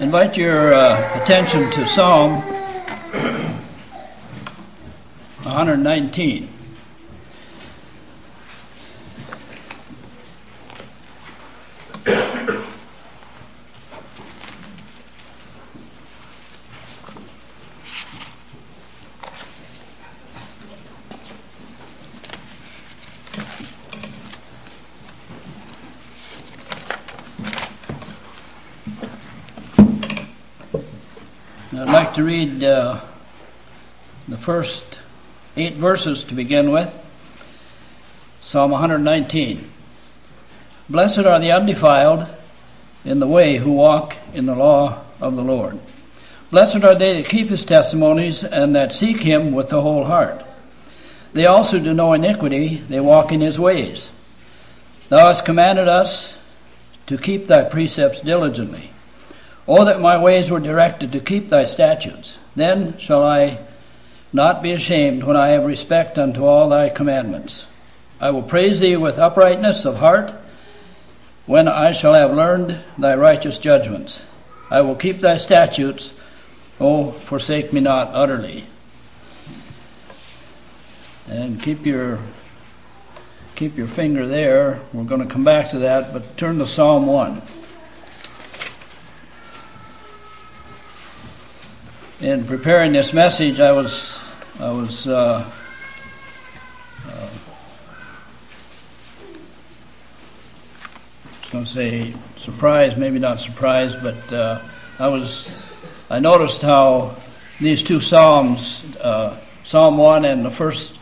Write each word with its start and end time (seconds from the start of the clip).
Invite 0.00 0.36
your 0.36 0.74
uh, 0.74 1.22
attention 1.22 1.70
to 1.70 1.86
Psalm 1.86 2.42
119. 5.44 6.48
I'd 31.76 31.90
to 32.14 32.22
read 32.22 32.62
uh, 32.62 33.00
the 34.28 34.38
first 34.38 34.84
eight 35.56 35.74
verses 35.74 36.22
to 36.24 36.34
begin 36.34 36.70
with. 36.70 36.94
Psalm 38.40 38.70
119. 38.70 39.68
Blessed 40.88 41.20
are 41.20 41.40
the 41.40 41.50
undefiled 41.50 42.28
in 43.04 43.18
the 43.18 43.26
way 43.26 43.56
who 43.56 43.72
walk 43.72 44.16
in 44.32 44.46
the 44.46 44.54
law 44.54 45.02
of 45.20 45.34
the 45.34 45.42
Lord. 45.42 45.80
Blessed 46.50 46.84
are 46.84 46.94
they 46.94 47.20
that 47.20 47.28
keep 47.28 47.48
his 47.48 47.64
testimonies 47.64 48.44
and 48.44 48.76
that 48.76 48.92
seek 48.92 49.20
him 49.20 49.50
with 49.50 49.70
the 49.70 49.82
whole 49.82 50.04
heart. 50.04 50.44
They 51.32 51.46
also 51.46 51.80
do 51.80 51.92
no 51.92 52.12
iniquity, 52.12 52.76
they 52.88 53.00
walk 53.00 53.32
in 53.32 53.40
his 53.40 53.58
ways. 53.58 54.08
Thou 55.08 55.26
hast 55.26 55.44
commanded 55.44 55.88
us 55.88 56.38
to 57.06 57.18
keep 57.18 57.48
thy 57.48 57.64
precepts 57.64 58.20
diligently. 58.20 58.93
Oh, 59.66 59.84
that 59.84 60.00
my 60.00 60.18
ways 60.18 60.50
were 60.50 60.60
directed 60.60 61.12
to 61.12 61.20
keep 61.20 61.48
thy 61.48 61.64
statutes. 61.64 62.38
Then 62.54 62.98
shall 62.98 63.24
I 63.24 63.58
not 64.32 64.62
be 64.62 64.72
ashamed 64.72 65.22
when 65.22 65.36
I 65.36 65.48
have 65.48 65.64
respect 65.64 66.18
unto 66.18 66.44
all 66.44 66.68
thy 66.68 66.90
commandments. 66.90 67.66
I 68.20 68.30
will 68.30 68.42
praise 68.42 68.80
thee 68.80 68.96
with 68.96 69.18
uprightness 69.18 69.84
of 69.84 69.96
heart 69.96 70.34
when 71.46 71.68
I 71.68 71.92
shall 71.92 72.14
have 72.14 72.32
learned 72.32 72.78
thy 72.98 73.14
righteous 73.14 73.58
judgments. 73.58 74.20
I 74.70 74.80
will 74.80 74.96
keep 74.96 75.20
thy 75.20 75.36
statutes. 75.36 76.12
Oh, 76.80 77.12
forsake 77.12 77.72
me 77.72 77.80
not 77.80 78.10
utterly. 78.12 78.64
And 81.28 81.62
keep 81.62 81.86
your 81.86 82.18
keep 83.54 83.76
your 83.76 83.86
finger 83.86 84.26
there. 84.26 84.80
We're 84.92 85.04
going 85.04 85.26
to 85.26 85.32
come 85.32 85.44
back 85.44 85.70
to 85.70 85.78
that, 85.80 86.12
but 86.12 86.36
turn 86.36 86.58
to 86.58 86.66
Psalm 86.66 87.06
1. 87.06 87.40
In 92.24 92.46
preparing 92.46 92.92
this 92.92 93.12
message, 93.12 93.60
I 93.60 93.72
was 93.72 94.18
I 94.58 94.70
was 94.70 95.06
uh, 95.06 95.46
uh, 97.06 97.28
I 101.22 101.40
was 101.42 101.50
going 101.50 101.64
to 101.64 101.70
say 101.70 102.14
surprised, 102.36 102.96
maybe 102.96 103.18
not 103.18 103.40
surprised, 103.40 104.02
but 104.02 104.32
uh, 104.32 104.62
I 104.98 105.08
was 105.08 105.52
I 106.08 106.18
noticed 106.18 106.62
how 106.62 107.14
these 107.60 107.82
two 107.82 108.00
psalms, 108.00 108.86
uh, 109.02 109.38
Psalm 109.62 109.98
one 109.98 110.24
and 110.24 110.46
the 110.46 110.50
first 110.50 110.94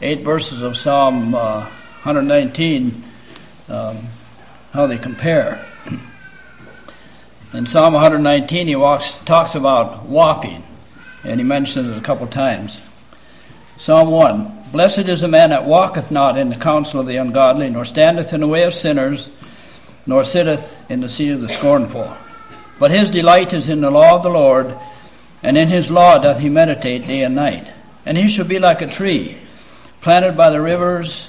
eight 0.00 0.20
verses 0.20 0.62
of 0.62 0.76
Psalm 0.76 1.32
119, 1.32 3.04
uh, 3.68 3.88
um, 3.90 4.06
how 4.72 4.86
they 4.86 4.98
compare. 4.98 5.66
In 7.52 7.66
Psalm 7.66 7.94
119, 7.94 8.68
he 8.68 8.76
walks, 8.76 9.16
talks 9.24 9.56
about 9.56 10.04
walking, 10.04 10.62
and 11.24 11.40
he 11.40 11.44
mentions 11.44 11.88
it 11.88 11.98
a 11.98 12.00
couple 12.00 12.28
times. 12.28 12.80
Psalm 13.76 14.08
1 14.10 14.58
Blessed 14.70 15.08
is 15.08 15.22
the 15.22 15.28
man 15.28 15.50
that 15.50 15.64
walketh 15.64 16.12
not 16.12 16.38
in 16.38 16.48
the 16.48 16.54
counsel 16.54 17.00
of 17.00 17.06
the 17.06 17.16
ungodly, 17.16 17.68
nor 17.68 17.84
standeth 17.84 18.32
in 18.32 18.40
the 18.40 18.46
way 18.46 18.62
of 18.62 18.72
sinners, 18.72 19.30
nor 20.06 20.22
sitteth 20.22 20.76
in 20.88 21.00
the 21.00 21.08
seat 21.08 21.30
of 21.30 21.40
the 21.40 21.48
scornful. 21.48 22.16
But 22.78 22.92
his 22.92 23.10
delight 23.10 23.52
is 23.52 23.68
in 23.68 23.80
the 23.80 23.90
law 23.90 24.14
of 24.14 24.22
the 24.22 24.28
Lord, 24.28 24.78
and 25.42 25.58
in 25.58 25.66
his 25.66 25.90
law 25.90 26.18
doth 26.18 26.38
he 26.38 26.48
meditate 26.48 27.08
day 27.08 27.22
and 27.22 27.34
night. 27.34 27.68
And 28.06 28.16
he 28.16 28.28
shall 28.28 28.44
be 28.44 28.60
like 28.60 28.80
a 28.80 28.86
tree 28.86 29.36
planted 30.00 30.36
by 30.36 30.50
the 30.50 30.60
rivers 30.60 31.28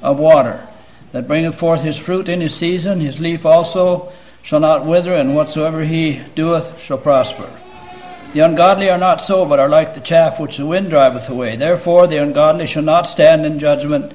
of 0.00 0.18
water, 0.18 0.66
that 1.12 1.28
bringeth 1.28 1.56
forth 1.56 1.82
his 1.82 1.98
fruit 1.98 2.30
in 2.30 2.40
his 2.40 2.54
season, 2.54 3.00
his 3.00 3.20
leaf 3.20 3.44
also 3.44 4.10
shall 4.42 4.60
not 4.60 4.86
wither, 4.86 5.14
and 5.14 5.34
whatsoever 5.34 5.84
he 5.84 6.20
doeth 6.34 6.80
shall 6.80 6.98
prosper. 6.98 7.48
The 8.32 8.40
ungodly 8.40 8.88
are 8.88 8.98
not 8.98 9.20
so, 9.20 9.44
but 9.44 9.58
are 9.58 9.68
like 9.68 9.94
the 9.94 10.00
chaff 10.00 10.38
which 10.38 10.56
the 10.56 10.66
wind 10.66 10.90
driveth 10.90 11.28
away. 11.28 11.56
Therefore 11.56 12.06
the 12.06 12.18
ungodly 12.18 12.66
shall 12.66 12.82
not 12.82 13.08
stand 13.08 13.44
in 13.44 13.58
judgment 13.58 14.12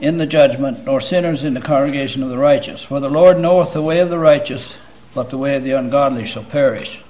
in 0.00 0.18
the 0.18 0.26
judgment, 0.26 0.84
nor 0.84 1.00
sinners 1.00 1.44
in 1.44 1.54
the 1.54 1.60
congregation 1.60 2.22
of 2.22 2.28
the 2.28 2.36
righteous. 2.36 2.84
For 2.84 3.00
the 3.00 3.08
Lord 3.08 3.38
knoweth 3.38 3.72
the 3.72 3.82
way 3.82 4.00
of 4.00 4.10
the 4.10 4.18
righteous, 4.18 4.78
but 5.14 5.30
the 5.30 5.38
way 5.38 5.56
of 5.56 5.62
the 5.62 5.70
ungodly 5.70 6.26
shall 6.26 6.44
perish. 6.44 7.02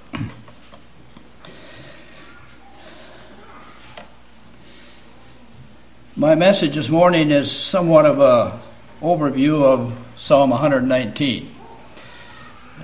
My 6.14 6.34
message 6.34 6.76
this 6.76 6.88
morning 6.88 7.30
is 7.30 7.50
somewhat 7.50 8.06
of 8.06 8.20
a 8.20 8.60
overview 9.02 9.64
of 9.64 9.96
Psalm 10.16 10.50
119. 10.50 11.55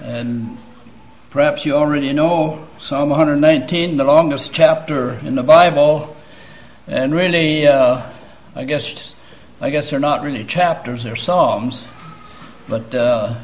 And 0.01 0.59
perhaps 1.31 1.67
you 1.67 1.75
already 1.75 2.13
know 2.13 2.67
Psalm 2.79 3.11
119, 3.11 3.97
the 3.97 4.05
longest 4.05 4.53
chapter 4.53 5.15
in 5.15 5.35
the 5.35 5.43
Bible. 5.43 6.17
And 6.87 7.15
really, 7.15 7.67
uh, 7.67 8.03
I 8.55 8.65
guess 8.65 9.15
I 9.61 9.71
guess 9.71 9.91
they're 9.91 10.01
not 10.01 10.23
really 10.23 10.45
chapters; 10.45 11.05
they're 11.05 11.15
psalms. 11.15 11.85
But 12.69 12.95
uh, 12.95 13.35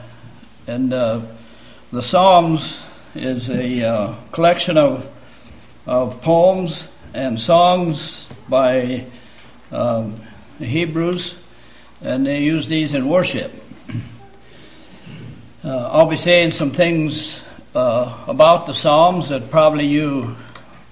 and 0.66 0.92
uh, 0.92 1.20
the 1.92 2.03
Psalms 2.03 2.82
is 3.14 3.48
a 3.50 3.84
uh, 3.84 4.14
collection 4.32 4.76
of 4.76 5.10
of 5.87 6.20
poems 6.20 6.88
and 7.14 7.41
songs 7.41 8.28
by 8.48 9.06
um, 9.70 10.20
Hebrews, 10.58 11.37
and 12.03 12.26
they 12.26 12.42
use 12.42 12.69
these 12.69 12.94
in 12.94 13.08
worship. 13.08 13.53
Uh, 15.69 15.87
I'll 15.93 16.06
be 16.06 16.17
saying 16.17 16.53
some 16.53 16.71
things 16.71 17.45
uh, 17.75 18.25
about 18.27 18.65
the 18.65 18.73
Psalms 18.73 19.29
that 19.29 19.51
probably 19.51 19.87
you 19.87 20.34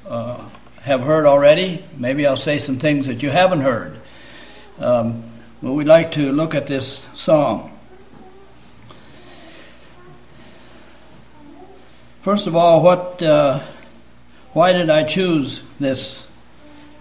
uh, 0.07 0.37
have 0.83 1.01
heard 1.01 1.25
already. 1.25 1.83
Maybe 1.97 2.27
I'll 2.27 2.37
say 2.37 2.59
some 2.59 2.79
things 2.79 3.07
that 3.07 3.23
you 3.23 3.31
haven't 3.31 3.63
heard. 3.63 3.99
Um, 4.79 5.25
but 5.63 5.73
we'd 5.73 5.87
like 5.87 6.13
to 6.13 6.31
look 6.31 6.55
at 6.55 6.67
this 6.67 7.09
psalm. 7.15 7.71
First 12.21 12.47
of 12.47 12.55
all, 12.55 12.83
what? 12.83 13.23
Uh, 13.23 13.63
why 14.53 14.75
did 14.75 14.91
I 14.91 15.05
choose 15.05 15.63
this 15.81 16.27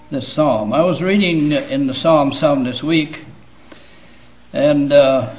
this 0.10 0.32
psalm? 0.32 0.72
I 0.72 0.80
was 0.80 1.04
reading 1.04 1.52
in 1.52 1.88
the 1.88 1.94
psalm 1.94 2.32
some 2.32 2.64
this 2.64 2.82
week, 2.82 3.26
and 4.54 4.94
uh, 4.94 5.36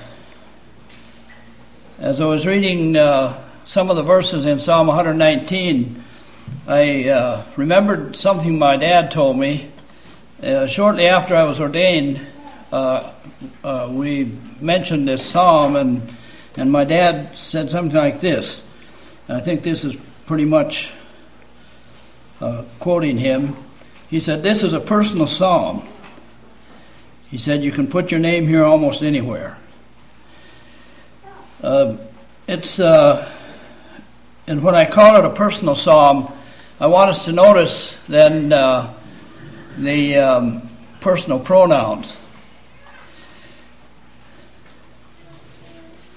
as 1.98 2.20
I 2.20 2.26
was 2.26 2.46
reading 2.46 2.94
uh, 2.94 3.42
some 3.64 3.88
of 3.88 3.96
the 3.96 4.02
verses 4.02 4.44
in 4.44 4.58
Psalm 4.58 4.86
119, 4.86 6.04
I 6.66 7.08
uh, 7.08 7.44
remembered 7.56 8.14
something 8.14 8.58
my 8.58 8.76
dad 8.76 9.10
told 9.10 9.38
me. 9.38 9.70
Uh, 10.42 10.66
shortly 10.66 11.06
after 11.06 11.34
I 11.34 11.44
was 11.44 11.58
ordained, 11.58 12.20
uh, 12.70 13.12
uh, 13.64 13.88
we 13.90 14.30
mentioned 14.60 15.08
this 15.08 15.24
psalm, 15.24 15.76
and, 15.76 16.14
and 16.58 16.70
my 16.70 16.84
dad 16.84 17.36
said 17.36 17.70
something 17.70 17.96
like 17.96 18.20
this. 18.20 18.62
I 19.30 19.40
think 19.40 19.62
this 19.62 19.82
is 19.82 19.96
pretty 20.26 20.44
much 20.44 20.92
uh, 22.42 22.64
quoting 22.78 23.16
him. 23.16 23.56
He 24.10 24.20
said, 24.20 24.42
This 24.42 24.62
is 24.62 24.74
a 24.74 24.80
personal 24.80 25.26
psalm. 25.26 25.88
He 27.30 27.38
said, 27.38 27.64
You 27.64 27.72
can 27.72 27.86
put 27.86 28.10
your 28.10 28.20
name 28.20 28.46
here 28.46 28.64
almost 28.64 29.02
anywhere. 29.02 29.56
Uh, 31.66 31.96
it's, 32.46 32.78
uh, 32.78 33.28
and 34.46 34.62
when 34.62 34.76
I 34.76 34.84
call 34.84 35.16
it 35.16 35.24
a 35.24 35.30
personal 35.30 35.74
psalm, 35.74 36.32
I 36.78 36.86
want 36.86 37.10
us 37.10 37.24
to 37.24 37.32
notice 37.32 37.98
then 38.06 38.52
uh, 38.52 38.94
the 39.76 40.16
um, 40.16 40.70
personal 41.00 41.40
pronouns. 41.40 42.16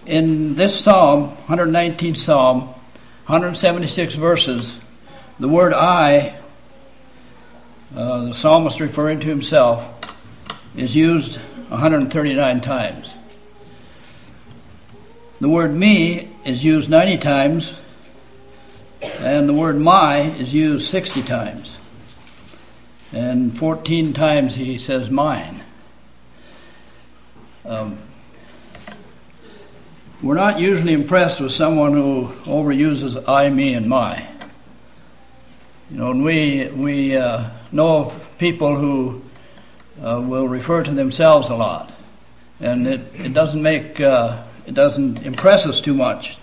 In 0.05 0.53
this 0.53 0.79
psalm, 0.79 1.35
119th 1.47 2.17
psalm, 2.17 2.67
176 3.25 4.13
verses, 4.13 4.75
the 5.39 5.49
word 5.49 5.73
I, 5.73 6.39
uh, 7.95 8.25
the 8.25 8.33
psalmist 8.35 8.79
referring 8.79 9.19
to 9.21 9.27
himself, 9.27 9.89
is 10.75 10.95
used 10.95 11.37
139 11.69 12.61
times. 12.61 13.15
The 15.39 15.49
word 15.49 15.73
me 15.73 16.29
is 16.43 16.63
used 16.63 16.89
90 16.89 17.17
times 17.17 17.73
and 19.01 19.47
the 19.47 19.53
word 19.53 19.79
my 19.79 20.19
is 20.21 20.53
used 20.53 20.89
60 20.89 21.23
times. 21.23 21.77
And 23.11 23.57
14 23.57 24.13
times 24.13 24.55
he 24.55 24.77
says 24.77 25.09
mine. 25.09 25.63
Um, 27.65 27.97
we're 30.21 30.35
not 30.35 30.59
usually 30.59 30.93
impressed 30.93 31.39
with 31.39 31.51
someone 31.51 31.93
who 31.93 32.27
overuses 32.43 33.23
I, 33.27 33.49
me, 33.49 33.73
and 33.73 33.87
my. 33.87 34.27
You 35.89 35.97
know, 35.97 36.11
and 36.11 36.23
we, 36.23 36.67
we 36.67 37.15
uh, 37.15 37.49
know 37.71 37.99
of 37.99 38.37
people 38.37 38.75
who 38.75 39.23
uh, 40.03 40.19
will 40.19 40.47
refer 40.47 40.83
to 40.83 40.91
themselves 40.91 41.49
a 41.49 41.55
lot. 41.55 41.91
And 42.59 42.85
it, 42.85 43.01
it 43.15 43.33
doesn't 43.33 43.61
make, 43.61 44.01
uh, 44.01 44.43
it 44.69 44.75
doesn't 44.75 45.25
impress 45.25 45.65
us 45.65 45.81
too 45.81 45.95
much. 45.95 46.37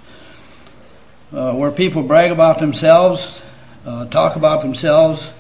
Uh, 1.33 1.55
where 1.55 1.71
people 1.71 2.03
brag 2.03 2.33
about 2.33 2.59
themselves, 2.59 3.41
uh, 3.85 4.05
talk 4.07 4.35
about 4.35 4.63
themselves, 4.63 5.33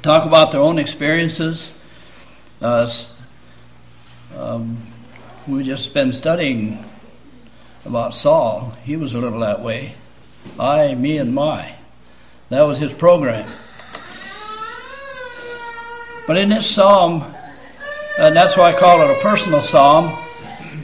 talk 0.00 0.24
about 0.24 0.52
their 0.52 0.60
own 0.60 0.78
experiences. 0.78 1.72
Uh, 2.62 2.88
um, 4.36 4.86
we've 5.48 5.66
just 5.66 5.92
been 5.92 6.12
studying 6.12 6.84
about 7.84 8.14
Saul. 8.14 8.72
He 8.84 8.96
was 8.96 9.14
a 9.14 9.18
little 9.18 9.40
that 9.40 9.60
way. 9.60 9.96
I, 10.60 10.94
me, 10.94 11.18
and 11.18 11.34
my. 11.34 11.74
That 12.50 12.62
was 12.62 12.78
his 12.78 12.92
program. 12.92 13.50
But 16.28 16.36
in 16.36 16.50
this 16.50 16.70
psalm, 16.70 17.24
and 18.16 18.36
that's 18.36 18.56
why 18.56 18.72
I 18.72 18.78
call 18.78 19.02
it 19.02 19.10
a 19.10 19.20
personal 19.20 19.60
psalm, 19.60 20.16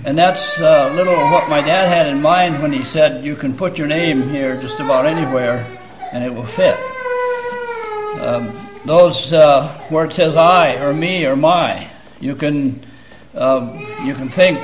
and 0.07 0.17
that's 0.17 0.61
a 0.61 0.95
little 0.95 1.17
what 1.33 1.49
my 1.51 1.61
dad 1.61 1.89
had 1.89 2.07
in 2.07 2.23
mind 2.23 2.63
when 2.63 2.73
he 2.73 2.85
said 2.85 3.25
you 3.25 3.35
can 3.35 3.57
put 3.57 3.77
your 3.77 3.89
name 3.89 4.23
here 4.29 4.57
just 4.63 4.79
about 4.79 5.05
anywhere 5.05 5.67
and 6.13 6.23
it 6.23 6.33
will 6.33 6.47
fit. 6.47 6.79
Um, 8.21 8.57
those 8.85 9.33
uh, 9.33 9.67
where 9.89 10.05
it 10.05 10.13
says 10.13 10.37
I 10.37 10.77
or 10.77 10.95
me 10.95 11.27
or 11.27 11.35
my, 11.35 11.91
you 12.21 12.37
can 12.37 12.87
uh, 13.35 13.77
you 14.05 14.15
can 14.15 14.29
think 14.29 14.59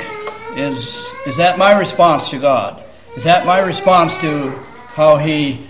is 0.54 1.12
is 1.26 1.36
that 1.38 1.58
my 1.58 1.72
response 1.72 2.30
to 2.30 2.38
God? 2.38 2.84
Is 3.16 3.24
that 3.24 3.44
my 3.44 3.58
response 3.58 4.16
to 4.18 4.50
how 4.94 5.16
He 5.16 5.66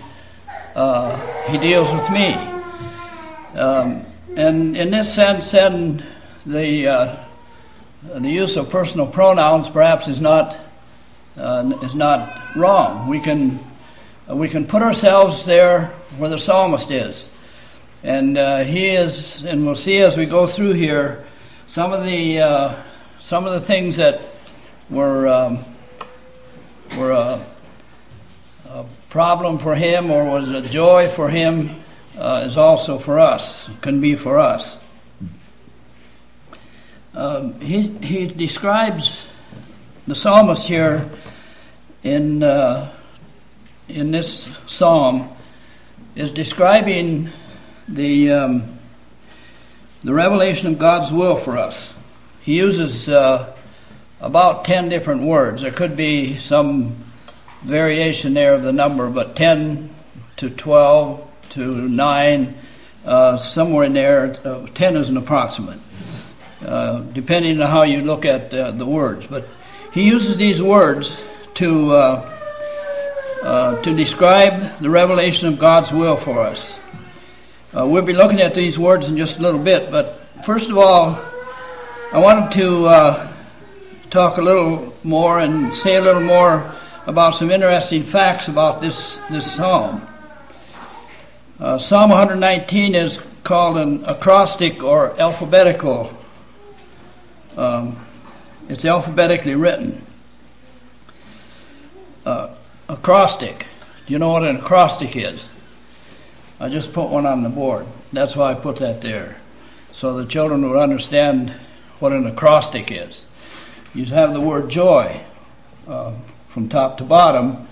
uh, 0.75 1.17
He 1.47 1.57
deals 1.57 1.91
with 1.91 2.07
me? 2.11 2.35
Um, 3.55 4.05
and 4.37 4.77
in 4.77 4.91
this 4.91 5.11
sense, 5.11 5.49
then 5.49 6.05
the 6.45 6.87
uh, 6.87 7.23
the 8.03 8.29
use 8.29 8.57
of 8.57 8.69
personal 8.69 9.07
pronouns 9.07 9.69
perhaps 9.69 10.07
is 10.07 10.21
not 10.21 10.57
uh, 11.37 11.71
is 11.81 11.95
not 11.95 12.55
wrong. 12.55 13.07
We 13.07 13.19
can 13.19 13.59
we 14.27 14.49
can 14.49 14.65
put 14.65 14.81
ourselves 14.81 15.45
there 15.45 15.87
where 16.17 16.29
the 16.29 16.37
psalmist 16.37 16.91
is, 16.91 17.29
and 18.03 18.37
uh, 18.37 18.59
he 18.63 18.89
is, 18.89 19.43
and 19.43 19.65
we'll 19.65 19.75
see 19.75 19.99
as 19.99 20.17
we 20.17 20.25
go 20.25 20.45
through 20.47 20.73
here 20.73 21.25
some 21.67 21.93
of 21.93 22.03
the 22.03 22.39
uh, 22.39 22.75
some 23.19 23.45
of 23.45 23.53
the 23.53 23.61
things 23.61 23.95
that 23.97 24.21
were 24.89 25.27
um, 25.27 25.59
were 26.97 27.11
a, 27.11 27.45
a, 28.69 28.85
problem 29.09 29.59
for 29.59 29.75
him 29.75 30.09
or 30.11 30.25
was 30.25 30.51
a 30.51 30.61
joy 30.61 31.07
for 31.07 31.29
him 31.29 31.83
uh, 32.17 32.43
is 32.45 32.57
also 32.57 32.97
for 32.97 33.19
us, 33.19 33.69
can 33.81 34.01
be 34.01 34.15
for 34.15 34.39
us. 34.39 34.79
Um, 37.15 37.59
he, 37.59 38.25
describes 38.27 39.27
the 40.07 40.15
psalmist 40.15 40.67
here 40.67 41.09
in, 42.03 42.41
uh, 42.41 42.91
in 43.87 44.11
this 44.11 44.49
psalm 44.65 45.29
is 46.15 46.31
describing 46.31 47.29
the, 47.87 48.31
um, 48.31 48.79
the 50.03 50.13
revelation 50.13 50.73
of 50.73 50.79
God's 50.79 51.11
will 51.11 51.35
for 51.35 51.57
us. 51.57 51.93
He 52.41 52.57
uses 52.57 53.07
uh, 53.09 53.53
about 54.19 54.65
10 54.65 54.89
different 54.89 55.21
words. 55.21 55.61
There 55.61 55.71
could 55.71 55.95
be 55.95 56.37
some 56.37 56.95
variation 57.61 58.33
there 58.33 58.53
of 58.53 58.63
the 58.63 58.73
number, 58.73 59.09
but 59.09 59.35
10 59.35 59.93
to 60.37 60.49
12 60.49 61.29
to 61.49 61.89
9, 61.89 62.55
uh, 63.05 63.37
somewhere 63.37 63.85
in 63.85 63.93
there, 63.93 64.35
uh, 64.43 64.65
10 64.73 64.97
is 64.97 65.09
an 65.09 65.17
approximate, 65.17 65.79
depending 67.13 67.61
on 67.61 67.69
how 67.69 67.83
you 67.83 68.01
look 68.01 68.25
at 68.25 68.53
uh, 68.53 68.71
the 68.71 68.85
words. 68.85 69.27
But 69.27 69.47
he 69.93 70.03
uses 70.03 70.37
these 70.37 70.61
words 70.61 71.23
to, 71.55 71.91
uh, 71.91 72.39
uh, 73.43 73.81
to 73.81 73.95
describe 73.95 74.79
the 74.79 74.89
revelation 74.89 75.47
of 75.47 75.59
God's 75.59 75.91
will 75.91 76.17
for 76.17 76.39
us. 76.39 76.79
we'll 77.73 78.01
be 78.01 78.13
looking 78.13 78.41
at 78.41 78.53
these 78.53 78.79
words 78.79 79.09
in 79.09 79.17
just 79.17 79.39
a 79.39 79.41
little 79.41 79.61
bit, 79.61 79.91
but 79.91 80.19
first 80.45 80.69
of 80.69 80.77
all, 80.77 81.19
I 82.11 82.19
wanted 82.19 82.51
to 82.53 83.29
talk 84.09 84.37
a 84.37 84.41
little 84.41 84.93
more 85.03 85.39
and 85.39 85.73
say 85.73 85.95
a 85.95 86.01
little 86.01 86.21
more 86.21 86.71
about 87.07 87.35
some 87.35 87.51
interesting 87.51 88.03
facts 88.03 88.47
about 88.47 88.79
this, 88.79 89.19
this 89.29 89.51
psalm. 89.51 90.07
Uh, 91.59 91.77
psalm 91.77 92.09
119 92.09 92.95
is 92.95 93.19
called 93.43 93.77
an 93.77 94.05
acrostic 94.05 94.83
or 94.83 95.19
alphabetical. 95.19 96.11
Um, 97.57 98.05
it's 98.69 98.85
alphabetically 98.85 99.55
written. 99.55 100.05
Uh, 102.25 102.55
acrostic. 102.89 103.67
Do 104.05 104.13
you 104.13 104.19
know 104.19 104.29
what 104.29 104.43
an 104.43 104.57
acrostic 104.57 105.15
is? 105.15 105.49
I 106.59 106.69
just 106.69 106.93
put 106.93 107.09
one 107.09 107.25
on 107.25 107.43
the 107.43 107.49
board. 107.49 107.85
That's 108.11 108.35
why 108.35 108.51
I 108.51 108.53
put 108.55 108.77
that 108.77 109.01
there. 109.01 109.37
So 109.91 110.17
the 110.17 110.25
children 110.25 110.67
would 110.69 110.79
understand 110.79 111.53
what 111.99 112.11
an 112.11 112.25
acrostic 112.25 112.91
is 112.91 113.25
you 113.93 114.05
have 114.05 114.33
the 114.33 114.41
word 114.41 114.69
joy 114.69 115.21
uh, 115.87 116.15
from 116.49 116.67
top 116.67 116.97
to 116.97 117.03
bottom, 117.03 117.67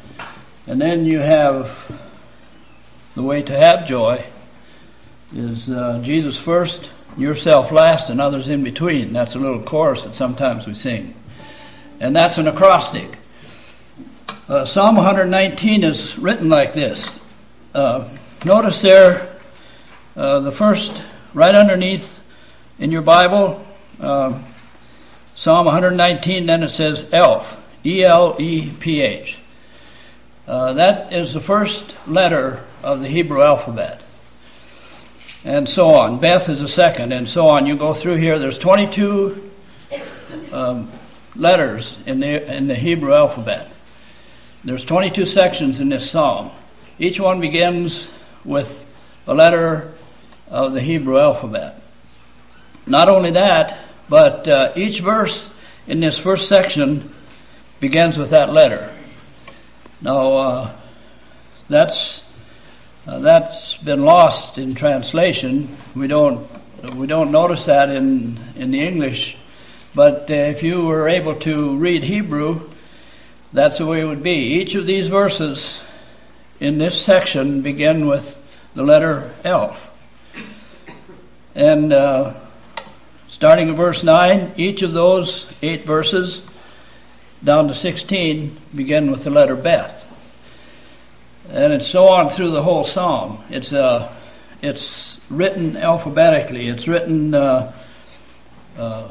and 0.68 0.80
then 0.80 1.06
you 1.06 1.20
have 1.20 2.00
the 3.16 3.24
way 3.24 3.42
to 3.42 3.58
have 3.58 3.88
joy 3.88 4.24
is 5.34 5.70
uh, 5.70 6.00
Jesus 6.04 6.38
first, 6.38 6.92
yourself 7.18 7.72
last, 7.72 8.10
and 8.10 8.22
others 8.22 8.50
in 8.50 8.64
between. 8.64 9.14
That's 9.14 9.36
a 9.36 9.40
little 9.40 9.62
chorus 9.62 10.04
that 10.04 10.14
sometimes 10.14 10.68
we 10.68 10.74
sing. 10.74 11.16
And 12.00 12.16
that's 12.16 12.38
an 12.38 12.48
acrostic. 12.48 13.18
Uh, 14.48 14.66
Psalm 14.66 14.96
119 14.96 15.84
is 15.84 16.18
written 16.18 16.50
like 16.50 16.74
this. 16.74 17.20
Uh, 17.74 18.10
notice 18.44 18.82
there, 18.82 19.36
uh, 20.16 20.40
the 20.42 20.52
first, 20.52 21.02
right 21.34 21.56
underneath 21.56 22.20
in 22.80 22.92
your 22.92 23.02
Bible, 23.02 23.66
uh, 24.00 24.42
Psalm 25.36 25.66
119, 25.66 26.46
then 26.48 26.64
it 26.64 26.70
says 26.70 27.08
Elf, 27.12 27.58
E 27.86 28.04
L 28.04 28.36
E 28.40 28.70
P 28.72 29.02
H. 29.02 29.40
Uh, 30.48 30.74
that 30.74 31.14
is 31.14 31.34
the 31.34 31.40
first 31.40 31.96
letter 32.08 32.66
of 32.84 33.00
the 33.00 33.08
Hebrew 33.08 33.42
alphabet. 33.42 34.01
And 35.44 35.68
so 35.68 35.96
on. 35.96 36.20
Beth 36.20 36.50
is 36.50 36.62
a 36.62 36.68
second, 36.68 37.12
and 37.12 37.28
so 37.28 37.48
on. 37.48 37.66
You 37.66 37.76
go 37.76 37.94
through 37.94 38.16
here, 38.16 38.38
there's 38.38 38.60
22 38.60 39.52
um, 40.52 40.92
letters 41.36 41.98
in 42.06 42.20
the, 42.20 42.56
in 42.56 42.68
the 42.68 42.76
Hebrew 42.76 43.14
alphabet. 43.14 43.72
There's 44.64 44.86
22 44.86 45.26
sections 45.26 45.80
in 45.80 45.90
this 45.90 46.10
psalm. 46.10 46.52
Each 47.00 47.20
one 47.20 47.42
begins 47.42 48.08
with 48.46 48.86
a 49.26 49.34
letter 49.34 49.92
of 50.48 50.74
the 50.74 50.82
Hebrew 50.82 51.20
alphabet. 51.20 51.82
Not 52.86 53.10
only 53.10 53.32
that, 53.32 53.80
but 54.10 54.48
uh, 54.48 54.74
each 54.76 55.00
verse 55.00 55.50
in 55.88 56.00
this 56.00 56.20
first 56.20 56.48
section 56.48 57.14
begins 57.80 58.18
with 58.18 58.30
that 58.30 58.54
letter. 58.54 58.94
Now, 60.02 60.34
uh, 60.34 60.76
that's 61.70 62.24
that's 63.06 63.78
been 63.78 64.04
lost 64.06 64.58
in 64.58 64.76
translation. 64.76 65.78
We 65.96 66.08
don't 66.08 66.48
we 66.96 67.08
don't 67.08 67.32
notice 67.32 67.66
that 67.66 67.90
in 67.90 68.40
in 68.56 68.72
the 68.72 68.82
English, 68.82 69.38
but 69.94 70.30
uh, 70.30 70.34
if 70.34 70.64
you 70.64 70.86
were 70.86 71.08
able 71.08 71.36
to 71.42 71.78
read 71.78 72.04
Hebrew, 72.04 72.70
that's 73.54 73.78
the 73.78 73.86
way 73.86 74.02
it 74.02 74.06
would 74.06 74.24
be. 74.24 74.60
Each 74.60 74.76
of 74.76 74.86
these 74.86 75.08
verses 75.08 75.84
in 76.60 76.78
this 76.78 77.00
section 77.00 77.62
begin 77.62 78.08
with 78.08 78.40
the 78.76 78.84
letter 78.84 79.34
Elf, 79.44 79.90
and 81.56 81.92
uh, 81.92 82.34
Starting 83.32 83.70
in 83.70 83.76
verse 83.78 84.04
9, 84.04 84.56
each 84.58 84.82
of 84.82 84.92
those 84.92 85.48
eight 85.62 85.86
verses 85.86 86.42
down 87.42 87.70
to 87.70 87.74
16 87.74 88.58
begin 88.76 89.10
with 89.10 89.24
the 89.24 89.30
letter 89.30 89.56
Beth. 89.56 90.01
And 91.50 91.74
it's 91.74 91.88
so 91.88 92.08
on 92.08 92.30
through 92.30 92.52
the 92.52 92.64
whole 92.64 92.84
psalm. 92.84 93.44
It's, 93.50 93.74
uh, 93.74 94.12
it's 94.62 95.20
written 95.30 95.76
alphabetically, 95.78 96.68
it's 96.68 96.88
written 96.88 97.34
uh, 97.34 97.74
uh, 98.78 99.10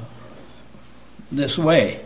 this 1.31 1.59
way. 1.59 2.01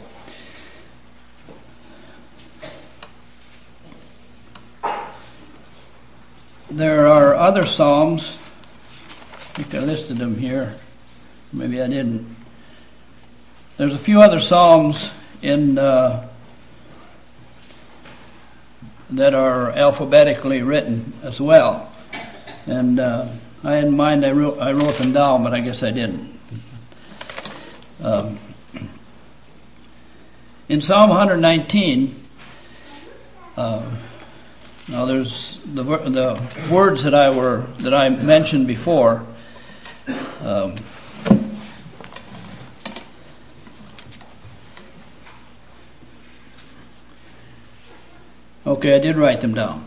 there 6.77 7.07
are 7.07 7.37
other 7.37 7.65
psalms. 7.65 8.37
I 9.31 9.63
think 9.63 9.75
I 9.75 9.79
listed 9.79 10.19
them 10.19 10.37
here. 10.37 10.75
Maybe 11.53 11.81
I 11.81 11.87
didn't. 11.87 12.37
There's 13.77 13.95
a 13.95 13.99
few 13.99 14.21
other 14.21 14.41
psalms 14.41 15.13
in 15.41 15.79
uh, 15.79 16.29
that 19.11 19.35
are 19.35 19.71
alphabetically 19.71 20.63
written 20.63 21.13
as 21.23 21.41
well, 21.41 21.93
and 22.67 22.99
uh, 22.99 23.29
I 23.63 23.73
had 23.73 23.85
in 23.85 23.97
mind 23.97 24.25
I 24.25 24.33
wrote, 24.33 24.59
I 24.59 24.73
wrote 24.73 24.97
them 24.97 25.13
down, 25.13 25.43
but 25.43 25.55
I 25.55 25.61
guess 25.61 25.83
I 25.83 25.91
didn't. 25.91 26.39
Um, 28.03 28.39
in 30.69 30.81
Psalm 30.81 31.11
119, 31.11 32.23
uh, 33.57 33.83
now 34.89 35.05
there's 35.07 35.59
the 35.65 35.83
the 35.83 36.41
words 36.71 37.05
that 37.05 37.15
I 37.15 37.31
were 37.31 37.67
that 37.79 37.95
I 37.95 38.09
mentioned 38.11 38.67
before. 38.67 39.25
Um, 40.43 40.77
Okay, 48.67 48.95
I 48.95 48.99
did 48.99 49.19
write 49.19 49.43
them 49.43 49.53
down. 49.53 49.85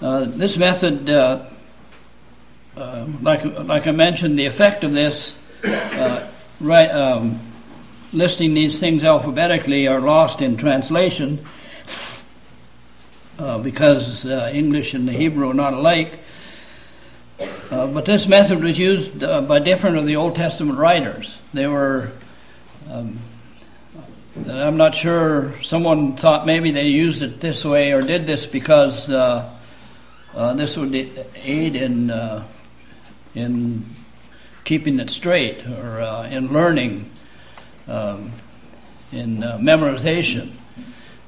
Uh, 0.00 0.26
this 0.26 0.56
method, 0.56 1.10
uh, 1.10 1.44
uh, 2.76 3.06
like, 3.20 3.44
like 3.44 3.88
I 3.88 3.90
mentioned, 3.90 4.38
the 4.38 4.46
effect 4.46 4.84
of 4.84 4.92
this, 4.92 5.36
uh, 5.64 6.24
right, 6.60 6.88
um, 6.90 7.40
listing 8.12 8.54
these 8.54 8.78
things 8.78 9.02
alphabetically, 9.02 9.88
are 9.88 10.00
lost 10.00 10.40
in 10.40 10.56
translation 10.56 11.44
uh, 13.40 13.58
because 13.58 14.24
uh, 14.24 14.52
English 14.54 14.94
and 14.94 15.08
the 15.08 15.12
Hebrew 15.12 15.50
are 15.50 15.54
not 15.54 15.72
alike. 15.72 16.20
but 17.70 18.04
this 18.04 18.28
method 18.28 18.62
was 18.62 18.78
used 18.78 19.18
by 19.18 19.58
different 19.58 19.96
of 19.96 20.06
the 20.06 20.14
Old 20.14 20.36
Testament 20.36 20.78
writers. 20.78 21.38
They 21.52 21.66
were 21.66 22.12
um, 22.88 23.18
I'm 24.36 24.76
not 24.76 24.96
sure. 24.96 25.54
Someone 25.62 26.16
thought 26.16 26.44
maybe 26.44 26.72
they 26.72 26.88
used 26.88 27.22
it 27.22 27.40
this 27.40 27.64
way 27.64 27.92
or 27.92 28.00
did 28.00 28.26
this 28.26 28.46
because 28.46 29.08
uh, 29.08 29.48
uh, 30.34 30.54
this 30.54 30.76
would 30.76 30.92
aid 31.36 31.76
in 31.76 32.10
uh, 32.10 32.44
in 33.36 33.86
keeping 34.64 34.98
it 34.98 35.10
straight 35.10 35.64
or 35.64 36.26
in 36.28 36.52
learning, 36.52 37.10
um, 37.86 38.32
in 39.12 39.38
memorization. 39.38 40.50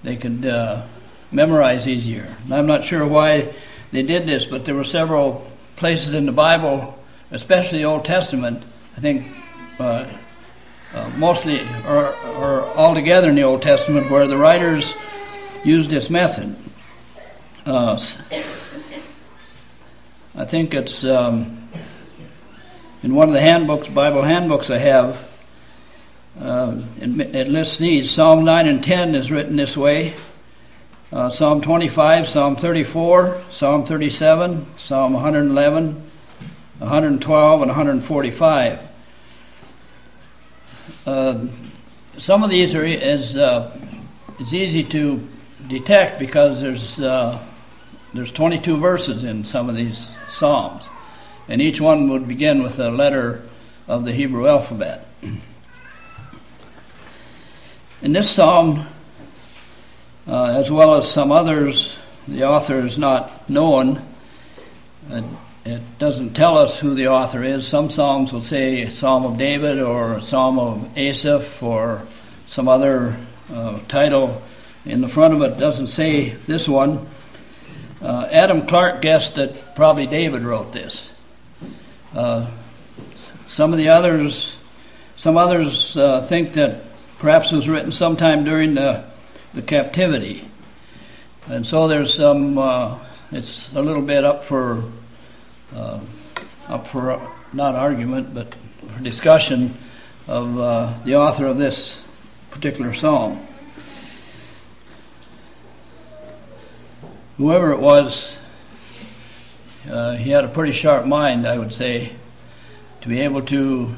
They 0.03 0.17
could 0.17 0.45
memorize 1.31 1.87
easier. 1.87 2.35
I'm 2.51 2.67
not 2.67 2.83
sure 2.83 3.07
why 3.07 3.55
they 3.93 4.03
did 4.03 4.27
this, 4.27 4.47
but 4.47 4.65
there 4.65 4.75
were 4.75 4.85
several 4.85 5.49
places 5.77 6.13
in 6.13 6.27
the 6.27 6.33
Bible, 6.33 6.99
especially 7.31 7.79
the 7.79 7.85
Old 7.85 8.05
Testament. 8.05 8.65
I 8.97 9.01
think 9.01 9.27
uh, 10.95 11.11
mostly 11.17 11.61
or, 11.87 12.15
or 12.37 12.63
altogether 12.77 13.29
in 13.29 13.35
the 13.35 13.43
Old 13.43 13.63
Testament 13.63 14.11
where 14.11 14.27
the 14.27 14.37
writers 14.37 14.95
used 15.65 15.91
this 15.91 16.09
method. 16.11 16.57
Uh, 17.65 17.99
I 20.35 20.45
think 20.45 20.75
it's 20.75 21.05
um, 21.05 21.69
in 23.03 23.15
one 23.15 23.29
of 23.29 23.35
the 23.35 23.41
handbooks, 23.41 23.89
Bible 23.89 24.23
handbooks 24.23 24.71
I 24.71 24.79
have. 24.79 25.31
Uh, 26.41 26.83
it, 27.01 27.35
it, 27.35 27.49
lists 27.49 27.79
these. 27.79 28.11
Psalm 28.11 28.45
9 28.45 28.69
and 28.69 28.85
10 28.85 29.15
is 29.15 29.31
written 29.31 29.57
this 29.57 29.77
way. 29.77 30.15
Uh, 31.11 31.31
Psalm 31.31 31.63
25, 31.63 32.29
Psalm 32.29 32.57
34, 32.57 33.43
Psalm 33.51 33.87
37, 33.87 34.67
Psalm 34.77 35.13
111, 35.15 36.11
112, 36.79 37.63
and 37.63 37.69
145. 37.69 38.86
Uh, 41.07 41.47
some 42.17 42.43
of 42.43 42.51
these 42.51 42.75
uh, 42.75 43.79
it's 44.41 44.53
easy 44.53 44.83
to 44.83 45.25
detect 45.69 46.19
because 46.19 46.61
there's 46.61 47.01
uh, 47.01 47.41
there's 48.13 48.33
22 48.33 48.79
verses 48.79 49.23
in 49.23 49.45
some 49.45 49.69
of 49.69 49.77
these 49.77 50.11
psalms, 50.29 50.89
and 51.47 51.63
each 51.63 51.81
one 51.81 52.09
would 52.11 52.27
begin 52.27 52.61
with 52.61 52.81
a 52.81 52.91
letter 52.91 53.43
of 53.87 54.05
the 54.05 54.11
Hebrew 54.11 54.49
alphabet. 54.49 55.07
In 58.03 58.13
this 58.13 58.29
psalm, 58.29 58.85
as 60.27 60.73
well 60.73 60.97
as 60.97 61.09
some 61.09 61.31
others, 61.31 62.01
the 62.27 62.43
author 62.49 62.81
is 62.81 62.99
not 62.99 63.49
known. 63.49 64.05
It 65.67 65.99
doesn't 65.99 66.35
tell 66.35 66.59
us 66.59 66.79
who 66.79 66.95
the 66.95 67.09
author 67.09 67.43
is. 67.43 67.67
Some 67.67 67.91
psalms 67.91 68.33
will 68.33 68.41
say 68.41 68.89
Psalm 68.89 69.25
of 69.25 69.37
David 69.37 69.81
or 69.81 70.21
Psalm 70.21 70.61
of 70.61 70.97
Asaph 70.97 71.61
or 71.61 72.07
some 72.47 72.69
other 72.69 73.17
uh, 73.53 73.81
title 73.89 74.41
in 74.85 75.01
the 75.01 75.09
front 75.09 75.35
of 75.35 75.43
it. 75.43 75.59
doesn't 75.59 75.89
say 75.89 76.29
this 76.47 76.69
one. 76.69 77.09
Uh, 78.01 78.29
Adam 78.31 78.69
Clarke 78.69 79.03
guessed 79.03 79.35
that 79.35 79.75
probably 79.75 80.07
David 80.07 80.43
wrote 80.43 80.73
this. 80.73 81.11
Uh, 82.15 82.49
some 83.49 83.73
of 83.73 83.79
the 83.81 83.89
others, 83.89 84.59
some 85.17 85.37
others 85.37 85.97
uh, 85.97 86.23
think 86.23 86.53
that 86.53 86.85
perhaps 87.19 87.51
it 87.51 87.57
was 87.57 87.69
written 87.69 87.91
sometime 87.91 88.45
during 88.45 88.75
the, 88.75 89.05
the 89.53 89.63
captivity. 89.63 90.49
And 91.49 91.67
so 91.67 91.89
there's 91.89 92.15
some, 92.15 92.57
uh, 92.57 93.01
it's 93.33 93.73
a 93.73 93.83
little 93.83 94.03
bit 94.03 94.25
up 94.25 94.45
for 94.45 94.85
up 96.69 96.87
for 96.87 97.13
uh, 97.13 97.31
not 97.53 97.75
argument 97.75 98.35
but 98.35 98.55
for 98.89 99.01
discussion 99.03 99.77
of 100.27 100.59
uh, 100.59 100.95
the 101.05 101.15
author 101.15 101.47
of 101.47 101.59
this 101.59 102.05
particular 102.51 102.93
psalm. 102.93 103.47
Whoever 107.37 107.71
it 107.73 107.79
was, 107.79 108.39
uh, 109.89 110.17
he 110.17 110.31
had 110.31 110.45
a 110.45 110.49
pretty 110.49 110.73
sharp 110.73 111.05
mind, 111.05 111.47
I 111.47 111.59
would 111.59 111.73
say, 111.73 112.13
to 113.03 113.09
be 113.09 113.21
able 113.21 113.43
to 113.43 113.95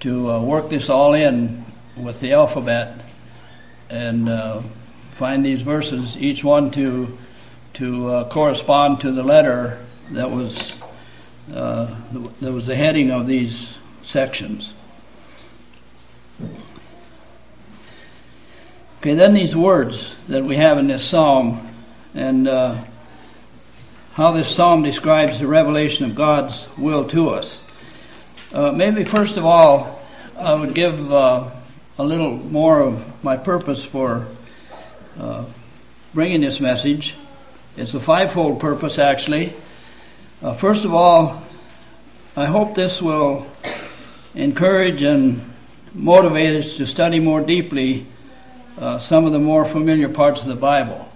to 0.00 0.30
uh, 0.30 0.42
work 0.42 0.68
this 0.68 0.90
all 0.90 1.14
in 1.14 1.64
with 1.96 2.20
the 2.20 2.32
alphabet 2.32 3.00
and 3.88 4.28
uh, 4.28 4.60
find 5.10 5.46
these 5.46 5.62
verses, 5.62 6.18
each 6.18 6.44
one 6.44 6.70
to 6.72 7.16
to 7.74 8.26
correspond 8.30 9.00
to 9.00 9.12
the 9.12 9.22
letter 9.22 9.85
that 10.12 10.30
was 10.30 10.78
uh, 11.52 11.94
that 12.40 12.52
was 12.52 12.66
the 12.66 12.76
heading 12.76 13.10
of 13.10 13.26
these 13.26 13.78
sections. 14.02 14.74
Okay, 19.00 19.14
then 19.14 19.34
these 19.34 19.54
words 19.54 20.14
that 20.28 20.44
we 20.44 20.56
have 20.56 20.78
in 20.78 20.88
this 20.88 21.04
psalm, 21.04 21.72
and 22.14 22.48
uh, 22.48 22.82
how 24.14 24.32
this 24.32 24.48
psalm 24.48 24.82
describes 24.82 25.38
the 25.38 25.46
revelation 25.46 26.04
of 26.04 26.14
God's 26.14 26.66
will 26.76 27.06
to 27.08 27.30
us. 27.30 27.62
Uh, 28.52 28.72
maybe 28.72 29.04
first 29.04 29.36
of 29.36 29.44
all, 29.44 30.00
I 30.36 30.54
would 30.54 30.74
give 30.74 31.12
uh, 31.12 31.50
a 31.98 32.04
little 32.04 32.32
more 32.32 32.80
of 32.80 33.22
my 33.22 33.36
purpose 33.36 33.84
for 33.84 34.26
uh, 35.18 35.44
bringing 36.14 36.40
this 36.40 36.60
message. 36.60 37.14
It's 37.76 37.94
a 37.94 38.00
fivefold 38.00 38.58
purpose, 38.58 38.98
actually. 38.98 39.54
Uh, 40.42 40.52
first 40.52 40.84
of 40.84 40.92
all, 40.92 41.42
I 42.36 42.44
hope 42.44 42.74
this 42.74 43.00
will 43.00 43.46
encourage 44.34 45.00
and 45.02 45.42
motivate 45.94 46.62
us 46.62 46.76
to 46.76 46.84
study 46.84 47.20
more 47.20 47.40
deeply 47.40 48.06
uh, 48.78 48.98
some 48.98 49.24
of 49.24 49.32
the 49.32 49.38
more 49.38 49.64
familiar 49.64 50.10
parts 50.10 50.42
of 50.42 50.48
the 50.48 50.54
Bible. 50.54 51.10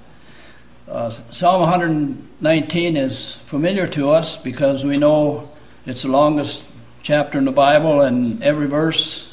Uh, 0.88 1.10
Psalm 1.10 1.60
119 1.60 2.96
is 2.96 3.34
familiar 3.44 3.86
to 3.88 4.08
us 4.08 4.38
because 4.38 4.86
we 4.86 4.96
know 4.96 5.50
it's 5.84 6.00
the 6.00 6.08
longest 6.08 6.64
chapter 7.02 7.36
in 7.36 7.44
the 7.44 7.52
Bible, 7.52 8.00
and 8.00 8.42
every 8.42 8.68
verse, 8.68 9.30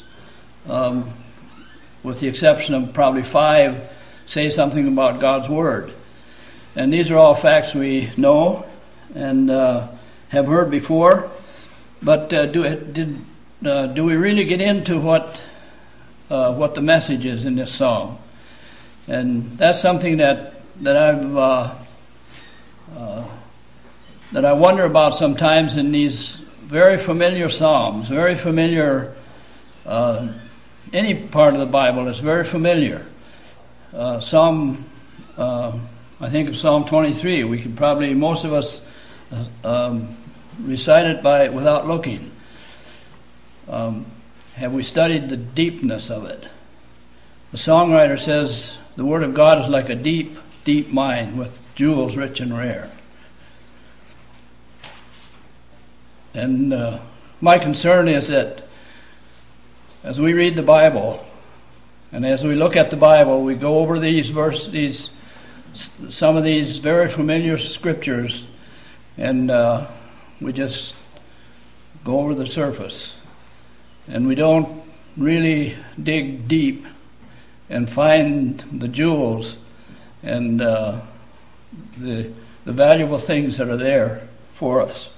um, 0.68 1.10
with 2.02 2.20
the 2.20 2.28
exception 2.28 2.74
of 2.74 2.92
probably 2.92 3.22
five, 3.22 3.88
say 4.26 4.50
something 4.50 4.86
about 4.86 5.18
God's 5.18 5.48
Word. 5.48 5.94
And 6.76 6.92
these 6.92 7.10
are 7.10 7.16
all 7.16 7.34
facts 7.34 7.74
we 7.74 8.10
know 8.18 8.66
and 9.14 9.50
uh, 9.50 9.88
have 10.28 10.46
heard 10.46 10.70
before. 10.70 11.30
But 12.02 12.32
uh, 12.32 12.46
uh, 13.64 13.86
do 13.86 14.04
we 14.04 14.16
really 14.16 14.44
get 14.44 14.60
into 14.60 15.00
what 15.00 15.42
what 16.28 16.74
the 16.74 16.80
message 16.80 17.26
is 17.26 17.44
in 17.44 17.56
this 17.56 17.72
song? 17.72 18.18
And 19.06 19.58
that's 19.58 19.80
something 19.80 20.18
that 20.18 20.54
that 20.82 20.96
I've 20.96 21.32
that 24.32 24.44
I 24.44 24.52
wonder 24.52 24.84
about 24.84 25.14
sometimes 25.14 25.76
in 25.76 25.90
these 25.90 26.36
very 26.62 26.98
familiar 26.98 27.48
psalms, 27.48 28.08
very 28.08 28.34
familiar. 28.34 29.14
any 30.92 31.14
part 31.14 31.54
of 31.54 31.60
the 31.60 31.66
Bible 31.66 32.08
is 32.08 32.20
very 32.20 32.44
familiar. 32.44 33.06
Psalm 34.20 34.84
I 36.20 36.30
think 36.30 36.48
of 36.48 36.56
Psalm 36.56 36.84
23. 36.84 37.44
We 37.44 37.62
could 37.62 37.76
probably, 37.76 38.12
most 38.12 38.44
of 38.44 38.52
us, 38.52 38.80
uh, 39.32 39.46
um, 39.64 40.16
recite 40.60 41.06
it 41.06 41.22
by 41.22 41.48
without 41.48 41.86
looking. 41.86 42.30
Um, 43.68 44.06
have 44.54 44.72
we 44.72 44.82
studied 44.82 45.28
the 45.28 45.36
deepness 45.36 46.10
of 46.10 46.24
it? 46.24 46.48
The 47.52 47.58
songwriter 47.58 48.18
says 48.18 48.78
the 48.96 49.04
Word 49.04 49.22
of 49.22 49.34
God 49.34 49.62
is 49.62 49.70
like 49.70 49.88
a 49.88 49.94
deep, 49.94 50.38
deep 50.64 50.90
mine 50.90 51.36
with 51.36 51.60
jewels 51.74 52.16
rich 52.16 52.40
and 52.40 52.56
rare. 52.56 52.90
And 56.34 56.72
uh, 56.72 57.00
my 57.40 57.58
concern 57.58 58.08
is 58.08 58.28
that 58.28 58.64
as 60.04 60.20
we 60.20 60.32
read 60.32 60.56
the 60.56 60.62
Bible 60.62 61.24
and 62.12 62.24
as 62.24 62.44
we 62.44 62.54
look 62.54 62.76
at 62.76 62.90
the 62.90 62.96
Bible, 62.96 63.44
we 63.44 63.54
go 63.54 63.78
over 63.78 63.98
these 63.98 64.30
verses, 64.30 64.70
these 64.70 65.10
some 66.08 66.36
of 66.36 66.44
these 66.44 66.78
very 66.78 67.08
familiar 67.08 67.56
scriptures, 67.56 68.46
and 69.18 69.50
uh, 69.50 69.86
we 70.40 70.52
just 70.52 70.94
go 72.04 72.20
over 72.20 72.34
the 72.34 72.46
surface, 72.46 73.16
and 74.06 74.26
we 74.26 74.34
don't 74.34 74.82
really 75.16 75.76
dig 76.02 76.48
deep 76.48 76.86
and 77.68 77.90
find 77.90 78.64
the 78.72 78.88
jewels 78.88 79.56
and 80.22 80.62
uh, 80.62 81.00
the 81.98 82.32
the 82.64 82.72
valuable 82.72 83.18
things 83.18 83.56
that 83.56 83.68
are 83.68 83.76
there 83.76 84.28
for 84.52 84.82
us. 84.82 85.10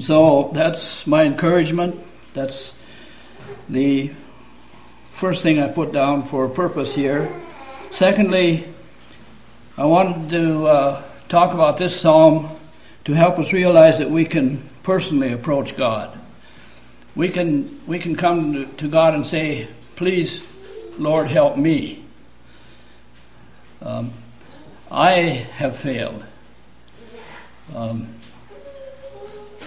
So 0.00 0.50
that's 0.54 1.06
my 1.06 1.24
encouragement. 1.24 2.00
That's 2.32 2.74
the 3.68 4.12
first 5.14 5.42
thing 5.42 5.60
I 5.60 5.68
put 5.68 5.92
down 5.92 6.26
for 6.26 6.44
a 6.44 6.48
purpose 6.48 6.94
here. 6.94 7.28
Secondly, 7.90 8.68
I 9.76 9.84
wanted 9.84 10.30
to 10.30 10.66
uh, 10.66 11.02
talk 11.34 11.52
about 11.52 11.76
this 11.78 12.00
psalm 12.00 12.48
to 13.02 13.12
help 13.12 13.40
us 13.40 13.52
realize 13.52 13.98
that 13.98 14.08
we 14.08 14.24
can 14.24 14.62
personally 14.84 15.32
approach 15.32 15.76
God. 15.76 16.16
We 17.16 17.28
can 17.28 17.80
we 17.88 17.98
can 17.98 18.14
come 18.14 18.72
to 18.76 18.86
God 18.86 19.14
and 19.14 19.26
say, 19.26 19.66
"Please, 19.96 20.44
Lord, 20.96 21.26
help 21.26 21.56
me." 21.56 22.04
Um, 23.82 24.12
I 24.92 25.48
have 25.58 25.76
failed. 25.76 26.22
Um, 27.74 28.14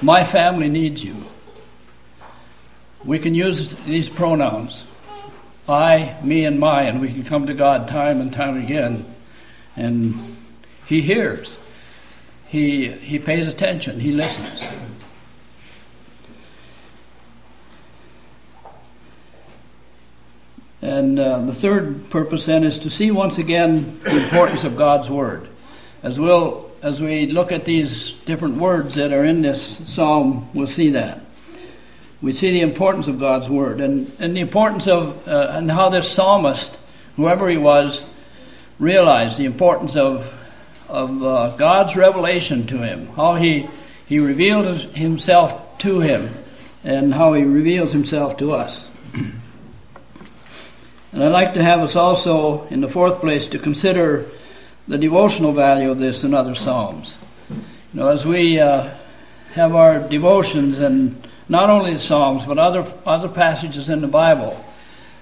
my 0.01 0.23
family 0.23 0.69
needs 0.69 1.03
you. 1.03 1.17
We 3.03 3.19
can 3.19 3.35
use 3.35 3.73
these 3.85 4.07
pronouns 4.07 4.85
I, 5.67 6.15
me, 6.23 6.45
and 6.45 6.61
my, 6.61 6.83
and 6.83 7.01
we 7.01 7.11
can 7.11 7.25
come 7.25 7.47
to 7.47 7.53
God 7.53 7.89
time 7.89 8.21
and 8.21 8.31
time 8.31 8.55
again. 8.55 9.03
And 9.75 10.37
He 10.87 11.01
hears, 11.01 11.57
He, 12.47 12.87
he 12.89 13.19
pays 13.19 13.47
attention, 13.47 13.99
He 13.99 14.11
listens. 14.11 14.65
And 20.81 21.19
uh, 21.19 21.41
the 21.41 21.53
third 21.53 22.09
purpose 22.09 22.45
then 22.45 22.63
is 22.63 22.79
to 22.79 22.89
see 22.89 23.11
once 23.11 23.37
again 23.37 23.99
the 24.03 24.23
importance 24.23 24.63
of 24.63 24.77
God's 24.77 25.09
Word. 25.09 25.49
As 26.03 26.19
we'll 26.19 26.67
as 26.81 27.01
we 27.01 27.25
look 27.25 27.51
at 27.51 27.65
these 27.65 28.13
different 28.25 28.57
words 28.57 28.95
that 28.95 29.11
are 29.11 29.25
in 29.25 29.41
this 29.41 29.81
psalm, 29.91 30.47
we'll 30.53 30.67
see 30.67 30.91
that. 30.91 31.21
We 32.21 32.33
see 32.33 32.51
the 32.51 32.61
importance 32.61 33.07
of 33.07 33.19
God's 33.19 33.49
word 33.49 33.81
and, 33.81 34.11
and 34.19 34.35
the 34.35 34.41
importance 34.41 34.87
of 34.87 35.27
uh, 35.27 35.47
and 35.51 35.69
how 35.69 35.89
this 35.89 36.09
psalmist, 36.09 36.75
whoever 37.15 37.49
he 37.49 37.57
was, 37.57 38.05
realized 38.79 39.37
the 39.37 39.45
importance 39.45 39.95
of 39.95 40.33
of 40.89 41.23
uh, 41.23 41.55
God's 41.57 41.95
revelation 41.95 42.67
to 42.67 42.77
him, 42.77 43.07
how 43.15 43.35
he 43.35 43.67
he 44.07 44.19
revealed 44.19 44.65
himself 44.93 45.77
to 45.79 45.99
him, 45.99 46.29
and 46.83 47.13
how 47.13 47.33
he 47.33 47.43
reveals 47.43 47.91
himself 47.91 48.37
to 48.37 48.53
us. 48.53 48.87
and 49.13 49.41
I'd 51.23 51.33
like 51.33 51.55
to 51.55 51.63
have 51.63 51.81
us 51.81 51.95
also, 51.95 52.65
in 52.67 52.79
the 52.79 52.87
fourth 52.87 53.19
place, 53.19 53.47
to 53.47 53.59
consider 53.59 54.25
the 54.87 54.97
devotional 54.97 55.51
value 55.51 55.91
of 55.91 55.99
this 55.99 56.23
in 56.23 56.33
other 56.33 56.55
Psalms. 56.55 57.17
You 57.49 57.57
know, 57.93 58.07
as 58.07 58.25
we 58.25 58.59
uh, 58.59 58.89
have 59.53 59.75
our 59.75 59.99
devotions 59.99 60.79
and 60.79 61.21
not 61.49 61.69
only 61.69 61.93
the 61.93 61.99
Psalms 61.99 62.45
but 62.45 62.57
other 62.57 62.85
other 63.05 63.27
passages 63.27 63.89
in 63.89 64.01
the 64.01 64.07
Bible, 64.07 64.63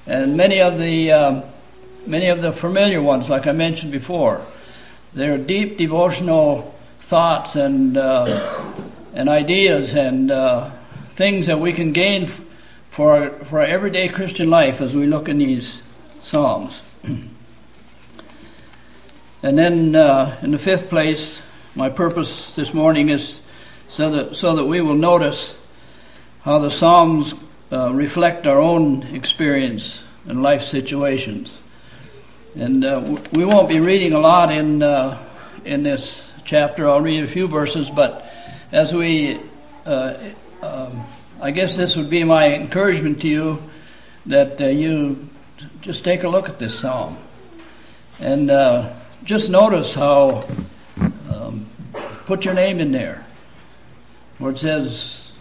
and 0.06 0.38
many 0.38 0.62
of 0.62 0.78
the 0.78 1.12
um, 1.12 1.44
many 2.06 2.28
of 2.28 2.44
the 2.44 2.52
familiar 2.52 3.02
ones, 3.02 3.30
like 3.30 3.48
I 3.48 3.52
mentioned 3.52 3.92
before, 3.92 4.46
they're 5.16 5.38
deep 5.38 5.78
devotional 5.78 6.76
thoughts 7.00 7.56
and 7.56 7.98
uh, 7.98 8.26
and 9.14 9.30
ideas 9.30 9.96
and 9.96 10.30
uh, 10.30 10.70
things 11.16 11.48
that 11.48 11.60
we 11.60 11.74
can 11.74 11.92
gain 11.92 12.28
for 12.90 13.30
for 13.46 13.60
our 13.60 13.66
everyday 13.66 14.08
Christian 14.08 14.50
life 14.50 14.82
as 14.82 14.96
we 14.96 15.08
look 15.08 15.28
in 15.28 15.40
these 15.40 15.82
Psalms. 16.22 16.82
And 19.46 19.60
then, 19.60 19.96
uh, 19.96 20.40
in 20.42 20.50
the 20.50 20.58
fifth 20.58 20.90
place, 20.90 21.40
my 21.76 21.88
purpose 21.88 22.56
this 22.56 22.74
morning 22.74 23.10
is 23.10 23.42
so 23.88 24.10
that, 24.10 24.36
so 24.36 24.56
that 24.56 24.66
we 24.66 24.82
will 24.82 24.96
notice 24.96 25.56
how 26.42 26.58
the 26.58 26.72
Psalms 26.72 27.36
uh, 27.72 27.94
reflect 27.94 28.48
our 28.48 28.58
own 28.58 29.04
experience 29.04 30.02
and 30.26 30.42
life 30.42 30.64
situations. 30.64 31.60
And 32.56 32.86
uh, 32.86 33.18
we 33.34 33.44
won't 33.44 33.68
be 33.68 33.82
reading 33.82 34.14
a 34.14 34.20
lot 34.20 34.52
in, 34.52 34.82
uh, 34.82 35.22
in 35.66 35.84
this 35.84 36.32
chapter. 36.46 36.90
I'll 36.90 37.02
read 37.02 37.24
a 37.24 37.28
few 37.28 37.48
verses, 37.50 37.90
but 37.90 38.32
as 38.72 38.94
we, 38.94 39.40
uh, 39.86 40.16
um, 40.62 41.06
I 41.42 41.52
guess 41.52 41.76
this 41.76 41.98
would 41.98 42.10
be 42.10 42.24
my 42.24 42.54
encouragement 42.54 43.22
to 43.24 43.28
you 43.28 43.64
that 44.28 44.62
uh, 44.62 44.68
you 44.68 45.28
just 45.82 46.06
take 46.06 46.24
a 46.24 46.30
look 46.30 46.48
at 46.48 46.58
this 46.58 46.80
psalm. 46.80 47.18
And 48.20 48.50
just 49.26 49.50
notice 49.50 49.94
how 49.94 50.48
um, 51.30 51.68
put 52.26 52.46
your 52.46 52.54
name 52.54 52.80
in 52.80 52.94
there 52.94 53.26
where 54.38 54.52
it 54.52 54.58
says 54.58 55.32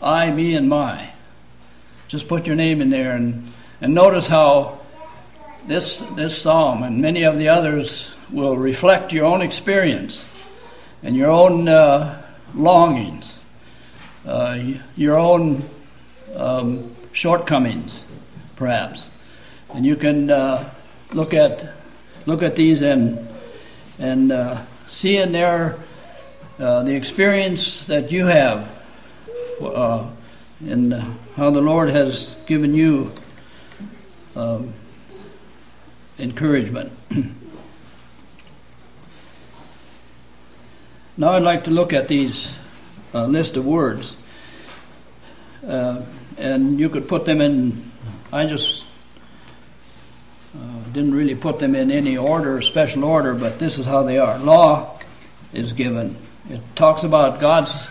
I, 0.00 0.30
me, 0.30 0.54
and 0.54 0.68
my. 0.68 1.10
Just 2.08 2.28
put 2.28 2.46
your 2.46 2.56
name 2.56 2.80
in 2.80 2.90
there 2.90 3.12
and, 3.12 3.52
and 3.80 3.94
notice 3.94 4.28
how 4.28 4.80
this 5.66 6.00
this 6.14 6.36
psalm 6.36 6.82
and 6.82 7.00
many 7.00 7.22
of 7.22 7.38
the 7.38 7.48
others 7.48 8.14
will 8.30 8.56
reflect 8.56 9.12
your 9.12 9.24
own 9.24 9.40
experience 9.40 10.26
and 11.02 11.16
your 11.16 11.30
own 11.30 11.68
uh, 11.68 12.22
longings, 12.54 13.38
uh, 14.26 14.58
your 14.96 15.18
own 15.18 15.68
um, 16.34 16.94
shortcomings, 17.12 18.04
perhaps, 18.56 19.08
and 19.74 19.84
you 19.84 19.96
can 19.96 20.30
uh, 20.30 20.70
look 21.12 21.34
at 21.34 21.72
look 22.26 22.42
at 22.42 22.56
these 22.56 22.82
and 22.82 23.26
and 23.98 24.32
uh, 24.32 24.60
see 24.88 25.16
in 25.16 25.32
there 25.32 25.78
uh, 26.58 26.82
the 26.82 26.94
experience 26.94 27.84
that 27.84 28.10
you 28.10 28.26
have 28.26 28.68
uh, 29.60 30.08
and 30.66 30.92
how 31.36 31.50
the 31.50 31.60
Lord 31.60 31.88
has 31.90 32.36
given 32.46 32.74
you 32.74 33.12
um, 34.36 34.72
encouragement. 36.18 36.92
now 41.16 41.32
I'd 41.32 41.42
like 41.42 41.64
to 41.64 41.70
look 41.70 41.92
at 41.92 42.08
these 42.08 42.58
uh, 43.14 43.26
list 43.26 43.56
of 43.56 43.64
words, 43.64 44.16
uh, 45.66 46.02
and 46.36 46.78
you 46.78 46.88
could 46.88 47.08
put 47.08 47.24
them 47.24 47.40
in. 47.40 47.90
I 48.32 48.46
just 48.46 48.84
uh, 50.56 50.82
didn't 50.92 51.14
really 51.14 51.34
put 51.34 51.58
them 51.58 51.74
in 51.74 51.90
any 51.90 52.16
order, 52.16 52.60
special 52.62 53.04
order, 53.04 53.34
but 53.34 53.58
this 53.58 53.78
is 53.78 53.86
how 53.86 54.02
they 54.02 54.18
are. 54.18 54.38
Law 54.38 54.98
is 55.52 55.72
given. 55.72 56.16
It 56.48 56.60
talks 56.74 57.04
about 57.04 57.40
God's 57.40 57.88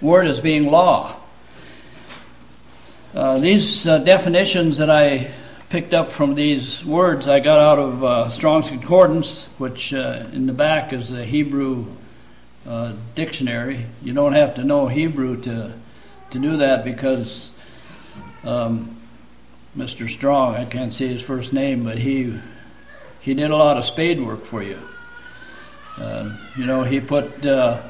word 0.00 0.26
as 0.26 0.40
being 0.40 0.70
law. 0.70 1.16
Uh, 3.14 3.38
these 3.38 3.88
uh, 3.88 3.98
definitions 3.98 4.78
that 4.78 4.90
I 4.90 5.32
picked 5.68 5.92
up 5.92 6.10
from 6.10 6.34
these 6.34 6.82
words 6.82 7.28
I 7.28 7.40
got 7.40 7.58
out 7.58 7.78
of 7.78 8.04
uh, 8.04 8.30
Strong's 8.30 8.70
Concordance, 8.70 9.44
which 9.58 9.92
uh, 9.92 10.24
in 10.32 10.46
the 10.46 10.52
back 10.54 10.94
is 10.94 11.12
a 11.12 11.24
Hebrew 11.24 11.84
uh, 12.66 12.94
dictionary. 13.14 13.84
You 14.02 14.14
don't 14.14 14.32
have 14.32 14.54
to 14.54 14.64
know 14.64 14.88
Hebrew 14.88 15.40
to 15.42 15.74
to 16.30 16.38
do 16.38 16.58
that 16.58 16.84
because 16.84 17.50
um, 18.44 18.98
Mr. 19.76 20.08
Strong. 20.08 20.54
I 20.54 20.64
can't 20.64 20.92
say 20.92 21.08
his 21.08 21.22
first 21.22 21.52
name, 21.52 21.84
but 21.84 21.98
he 21.98 22.38
he 23.20 23.34
did 23.34 23.50
a 23.50 23.56
lot 23.56 23.76
of 23.76 23.84
spade 23.84 24.24
work 24.24 24.44
for 24.44 24.62
you. 24.62 24.78
Uh, 25.98 26.34
you 26.56 26.64
know, 26.64 26.82
he 26.82 27.00
put 27.00 27.44
uh, 27.44 27.82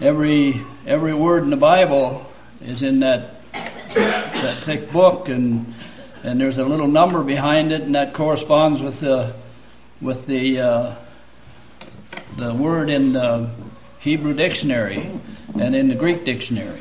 every 0.00 0.60
every 0.86 1.14
word 1.14 1.44
in 1.44 1.50
the 1.50 1.56
Bible 1.56 2.26
is 2.60 2.82
in 2.82 3.00
that 3.00 3.40
that 3.52 4.64
thick 4.64 4.90
book, 4.90 5.28
and 5.28 5.72
and 6.22 6.40
there's 6.40 6.58
a 6.58 6.64
little 6.64 6.88
number 6.88 7.22
behind 7.22 7.72
it, 7.72 7.82
and 7.82 7.94
that 7.94 8.14
corresponds 8.14 8.80
with 8.80 9.00
the 9.00 9.34
with 10.00 10.26
the 10.26 10.60
uh, 10.60 10.94
the 12.36 12.54
word 12.54 12.90
in 12.90 13.12
the 13.12 13.50
Hebrew 14.00 14.34
dictionary 14.34 15.10
and 15.58 15.74
in 15.74 15.88
the 15.88 15.94
Greek 15.94 16.24
dictionary. 16.24 16.80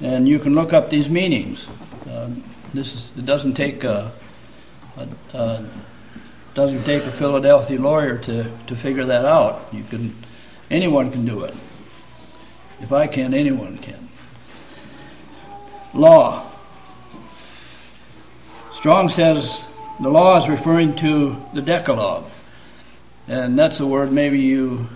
And 0.00 0.28
you 0.28 0.38
can 0.38 0.54
look 0.54 0.72
up 0.72 0.90
these 0.90 1.08
meanings. 1.08 1.68
Uh, 2.08 2.30
this 2.74 2.94
is, 2.94 3.10
it 3.16 3.24
doesn't 3.24 3.54
take 3.54 3.84
a, 3.84 4.12
a, 4.96 5.08
a, 5.36 5.66
doesn't 6.54 6.84
take 6.84 7.04
a 7.04 7.12
Philadelphia 7.12 7.80
lawyer 7.80 8.18
to, 8.18 8.50
to 8.66 8.76
figure 8.76 9.06
that 9.06 9.24
out. 9.24 9.68
You 9.72 9.84
can 9.84 10.16
anyone 10.70 11.10
can 11.10 11.24
do 11.24 11.44
it. 11.44 11.54
If 12.80 12.92
I 12.92 13.06
can, 13.06 13.32
anyone 13.32 13.78
can. 13.78 14.08
Law. 15.94 16.50
Strong 18.76 19.08
says 19.08 19.66
the 20.00 20.10
law 20.10 20.36
is 20.36 20.50
referring 20.50 20.96
to 20.96 21.42
the 21.54 21.62
Decalogue, 21.62 22.26
and 23.26 23.58
that's 23.58 23.80
a 23.80 23.86
word 23.86 24.12
maybe 24.12 24.38
you 24.38 24.86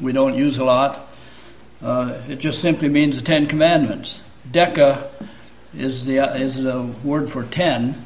we 0.00 0.12
don't 0.12 0.36
use 0.36 0.58
a 0.58 0.64
lot. 0.64 1.08
Uh, 1.82 2.22
it 2.28 2.36
just 2.36 2.60
simply 2.60 2.88
means 2.88 3.16
the 3.16 3.22
Ten 3.22 3.48
Commandments. 3.48 4.22
Deca 4.48 5.08
is 5.76 6.06
the 6.06 6.18
is 6.36 6.62
the 6.62 6.82
word 7.02 7.28
for 7.28 7.42
ten. 7.42 8.00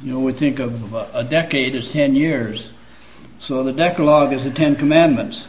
You 0.00 0.12
know, 0.12 0.20
we 0.20 0.32
think 0.32 0.60
of 0.60 0.94
a 0.94 1.24
decade 1.24 1.74
as 1.74 1.88
ten 1.88 2.14
years. 2.14 2.70
So 3.40 3.64
the 3.64 3.72
Decalogue 3.72 4.32
is 4.32 4.44
the 4.44 4.52
Ten 4.52 4.76
Commandments. 4.76 5.48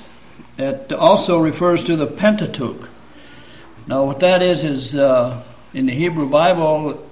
It 0.57 0.91
also 0.91 1.37
refers 1.37 1.83
to 1.83 1.95
the 1.95 2.07
Pentateuch. 2.07 2.89
Now, 3.85 4.05
what 4.05 4.21
that 4.21 4.41
is 4.41 4.63
is 4.63 4.95
uh, 4.95 5.43
in 5.75 5.85
the 5.85 5.93
Hebrew 5.93 6.27
Bible, 6.27 7.04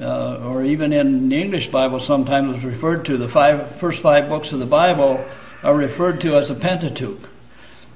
or 0.00 0.62
even 0.62 0.92
in 0.92 1.28
the 1.28 1.40
English 1.40 1.68
Bible, 1.68 2.00
sometimes 2.00 2.58
is 2.58 2.64
referred 2.64 3.04
to. 3.06 3.16
The 3.16 3.28
five 3.28 3.76
first 3.76 4.02
five 4.02 4.28
books 4.28 4.52
of 4.52 4.58
the 4.58 4.66
Bible 4.66 5.24
are 5.62 5.74
referred 5.74 6.20
to 6.22 6.36
as 6.36 6.48
the 6.48 6.54
Pentateuch. 6.54 7.28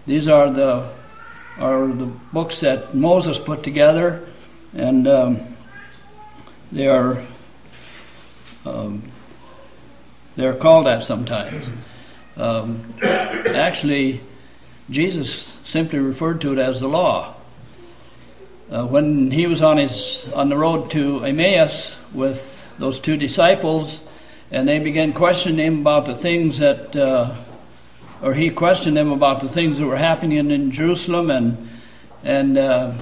These 0.07 0.29
are 0.29 0.51
the 0.51 0.89
are 1.59 1.87
the 1.89 2.07
books 2.33 2.61
that 2.61 2.95
Moses 2.95 3.39
put 3.39 3.63
together, 3.63 4.27
and 4.75 5.07
um, 5.07 5.41
they 6.73 6.87
are 6.87 7.23
um, 8.65 9.11
they 10.37 10.47
are 10.47 10.55
called 10.55 10.87
that 10.87 11.03
sometimes. 11.03 11.69
Um, 12.37 12.95
actually, 13.03 14.21
Jesus 14.89 15.59
simply 15.65 15.99
referred 15.99 16.41
to 16.43 16.53
it 16.53 16.59
as 16.59 16.81
the 16.81 16.89
law. 16.89 17.35
Uh, 18.71 18.87
when 18.87 19.33
he 19.33 19.49
was 19.49 19.63
on 19.63 19.79
his 19.79 20.29
on 20.33 20.49
the 20.49 20.57
road 20.57 20.93
to 20.93 21.25
Emmaus 21.25 21.99
with 22.15 22.65
those 22.79 23.01
two 23.01 23.17
disciples, 23.17 24.01
and 24.53 24.69
they 24.69 24.79
began 24.79 25.13
questioning 25.13 25.59
him 25.59 25.81
about 25.81 26.07
the 26.07 26.15
things 26.15 26.59
that, 26.59 26.95
uh, 26.95 27.35
or 28.23 28.33
he 28.33 28.49
questioned 28.49 28.97
them 28.97 29.11
about 29.11 29.41
the 29.41 29.49
things 29.49 29.79
that 29.79 29.87
were 29.87 29.97
happening 29.97 30.51
in 30.53 30.71
Jerusalem, 30.71 31.31
and 31.31 31.69
and 32.23 32.57
uh, 32.57 32.93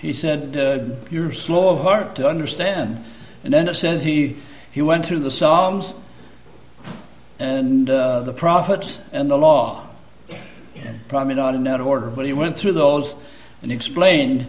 he 0.00 0.12
said, 0.12 0.56
uh, 0.56 0.84
"You're 1.10 1.32
slow 1.32 1.70
of 1.70 1.82
heart 1.82 2.14
to 2.16 2.28
understand." 2.28 3.04
And 3.42 3.52
then 3.52 3.66
it 3.66 3.74
says 3.74 4.04
he 4.04 4.36
he 4.70 4.80
went 4.80 5.06
through 5.06 5.20
the 5.20 5.30
Psalms 5.30 5.92
and 7.40 7.90
uh, 7.90 8.20
the 8.20 8.32
prophets 8.32 9.00
and 9.10 9.28
the 9.28 9.38
law. 9.38 9.88
Probably 11.08 11.34
not 11.34 11.56
in 11.56 11.64
that 11.64 11.80
order, 11.80 12.10
but 12.10 12.26
he 12.26 12.32
went 12.32 12.56
through 12.56 12.74
those 12.74 13.16
and 13.60 13.72
explained 13.72 14.46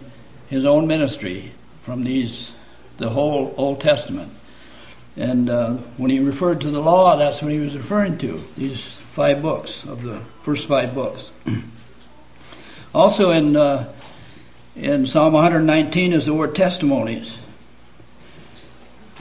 his 0.48 0.64
own 0.64 0.86
ministry 0.86 1.52
from 1.80 2.04
these, 2.04 2.52
the 2.98 3.08
whole 3.08 3.54
Old 3.56 3.80
Testament. 3.80 4.32
And 5.16 5.48
uh, 5.48 5.74
when 5.96 6.10
he 6.10 6.20
referred 6.20 6.60
to 6.62 6.70
the 6.70 6.80
law, 6.80 7.16
that's 7.16 7.42
what 7.42 7.50
he 7.50 7.58
was 7.58 7.76
referring 7.76 8.18
to, 8.18 8.42
these 8.56 8.86
five 8.86 9.40
books 9.40 9.84
of 9.84 10.02
the 10.02 10.20
first 10.42 10.68
five 10.68 10.94
books. 10.94 11.30
also 12.94 13.30
in, 13.30 13.56
uh, 13.56 13.92
in 14.74 15.06
Psalm 15.06 15.32
119 15.32 16.12
is 16.12 16.26
the 16.26 16.34
word 16.34 16.54
testimonies. 16.54 17.38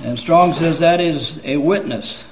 And 0.03 0.19
Strong 0.19 0.53
says 0.53 0.79
that 0.79 0.99
is 0.99 1.39
a 1.45 1.57
witness. 1.57 2.25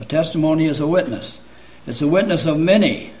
A 0.00 0.04
testimony 0.06 0.64
is 0.64 0.80
a 0.80 0.86
witness. 0.86 1.40
It's 1.86 2.00
a 2.00 2.08
witness 2.08 2.46
of 2.46 2.58
many, 2.58 3.12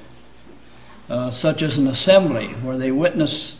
uh, 1.10 1.30
such 1.30 1.60
as 1.60 1.76
an 1.76 1.86
assembly 1.86 2.48
where 2.62 2.78
they 2.78 2.90
witness 2.90 3.56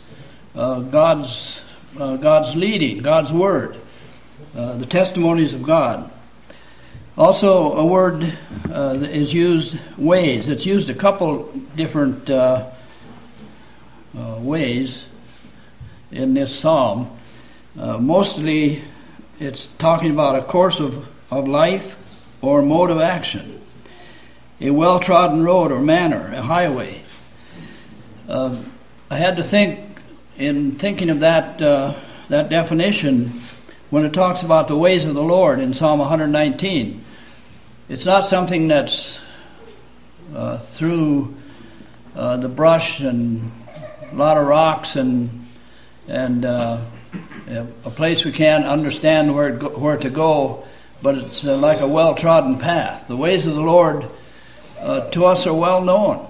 God's, 0.55 1.61
uh, 1.99 2.15
God's 2.17 2.55
leading, 2.55 2.99
God's 2.99 3.31
word, 3.31 3.77
uh, 4.55 4.77
the 4.77 4.85
testimonies 4.85 5.53
of 5.53 5.63
God. 5.63 6.11
Also, 7.17 7.73
a 7.73 7.85
word 7.85 8.37
uh, 8.71 8.97
is 9.01 9.33
used 9.33 9.77
ways. 9.97 10.49
It's 10.49 10.65
used 10.65 10.89
a 10.89 10.93
couple 10.93 11.51
different 11.75 12.29
uh, 12.29 12.69
uh, 14.17 14.35
ways 14.39 15.05
in 16.11 16.33
this 16.33 16.55
psalm. 16.55 17.17
mostly, 17.75 18.83
it's 19.39 19.67
talking 19.77 20.11
about 20.11 20.35
a 20.35 20.41
course 20.43 20.79
of, 20.79 21.07
of 21.31 21.47
life 21.47 21.95
or 22.41 22.61
mode 22.61 22.91
of 22.91 22.99
action, 22.99 23.61
a 24.61 24.69
well 24.69 24.99
trodden 24.99 25.43
road 25.43 25.71
or 25.71 25.79
manner, 25.79 26.31
a 26.33 26.41
highway. 26.41 27.01
I 28.29 29.17
had 29.17 29.35
to 29.37 29.43
think 29.43 29.92
in 30.37 30.75
thinking 30.75 31.09
of 31.09 31.19
that, 31.19 31.61
uh, 31.61 31.93
that 32.29 32.49
definition, 32.49 33.41
when 33.89 34.05
it 34.05 34.13
talks 34.13 34.41
about 34.41 34.67
the 34.67 34.77
ways 34.77 35.05
of 35.05 35.13
the 35.13 35.23
Lord 35.23 35.59
in 35.59 35.73
Psalm 35.73 35.99
119, 35.99 37.03
it's 37.89 38.05
not 38.05 38.25
something 38.25 38.67
that's 38.67 39.21
uh, 40.33 40.57
through 40.57 41.35
uh, 42.15 42.37
the 42.37 42.49
brush 42.49 43.01
and 43.01 43.51
a 44.11 44.15
lot 44.15 44.37
of 44.37 44.47
rocks 44.47 44.95
and 44.95 45.41
and 46.07 46.43
uh, 46.43 46.79
a 47.85 47.89
place 47.89 48.25
we 48.25 48.31
can't 48.31 48.65
understand 48.65 49.33
where 49.33 49.51
go, 49.51 49.69
where 49.69 49.95
to 49.95 50.09
go, 50.09 50.65
but 51.01 51.15
it's 51.15 51.45
uh, 51.45 51.55
like 51.55 51.79
a 51.79 51.87
well 51.87 52.15
trodden 52.15 52.57
path. 52.57 53.07
The 53.07 53.15
ways 53.15 53.45
of 53.45 53.55
the 53.55 53.61
Lord 53.61 54.05
uh, 54.79 55.09
to 55.11 55.25
us 55.25 55.45
are 55.47 55.53
well 55.53 55.81
known, 55.81 56.27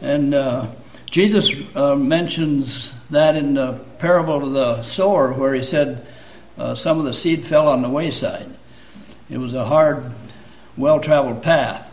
and 0.00 0.70
Jesus 1.10 1.50
mentions 1.74 2.94
that 3.10 3.36
in 3.36 3.54
the 3.54 3.72
parable 3.98 4.44
of 4.44 4.52
the 4.52 4.82
sower, 4.82 5.32
where 5.32 5.54
he 5.54 5.62
said 5.62 6.06
uh, 6.56 6.74
some 6.74 6.98
of 6.98 7.04
the 7.04 7.12
seed 7.12 7.44
fell 7.44 7.68
on 7.68 7.82
the 7.82 7.88
wayside. 7.88 8.48
It 9.28 9.38
was 9.38 9.54
a 9.54 9.64
hard, 9.64 10.12
well 10.76 11.00
traveled 11.00 11.42
path. 11.42 11.88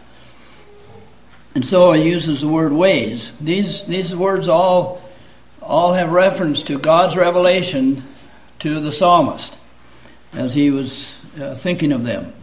And 1.56 1.66
so 1.66 1.92
he 1.94 2.08
uses 2.08 2.42
the 2.42 2.48
word 2.48 2.72
ways. 2.72 3.32
These, 3.42 3.84
these 3.84 4.16
words 4.16 4.48
all, 4.48 5.02
all 5.62 5.94
have 5.94 6.12
reference 6.12 6.64
to 6.64 6.78
God's 6.78 7.16
revelation 7.16 8.04
to 8.60 8.80
the 8.80 8.92
psalmist 8.92 9.54
as 10.34 10.54
he 10.54 10.70
was 10.70 11.20
uh, 11.40 11.56
thinking 11.56 11.92
of 11.92 12.04
them. 12.04 12.34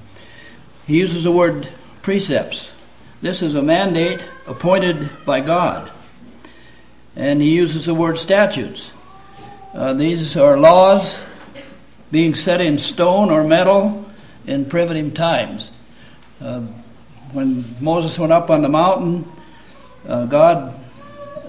He 0.87 0.99
uses 0.99 1.25
the 1.25 1.33
word 1.33 1.69
precepts. 2.03 2.73
This 3.23 3.41
is 3.41 3.55
a 3.55 3.63
mandate 3.63 4.25
appointed 4.47 5.11
by 5.25 5.41
God 5.41 5.91
and 7.16 7.40
he 7.40 7.50
uses 7.50 7.87
the 7.87 7.94
word 7.94 8.18
statutes. 8.18 8.90
Uh, 9.72 9.92
these 9.92 10.37
are 10.37 10.57
laws 10.57 11.18
being 12.11 12.35
set 12.35 12.61
in 12.61 12.79
stone 12.79 13.31
or 13.31 13.44
metal 13.44 14.09
in 14.46 14.64
primitive 14.64 15.14
times. 15.14 15.70
Uh, 16.40 16.61
when 17.33 17.64
Moses 17.81 18.18
went 18.18 18.33
up 18.33 18.50
on 18.50 18.62
the 18.62 18.68
mountain, 18.68 19.31
uh, 20.07 20.24
God 20.27 20.74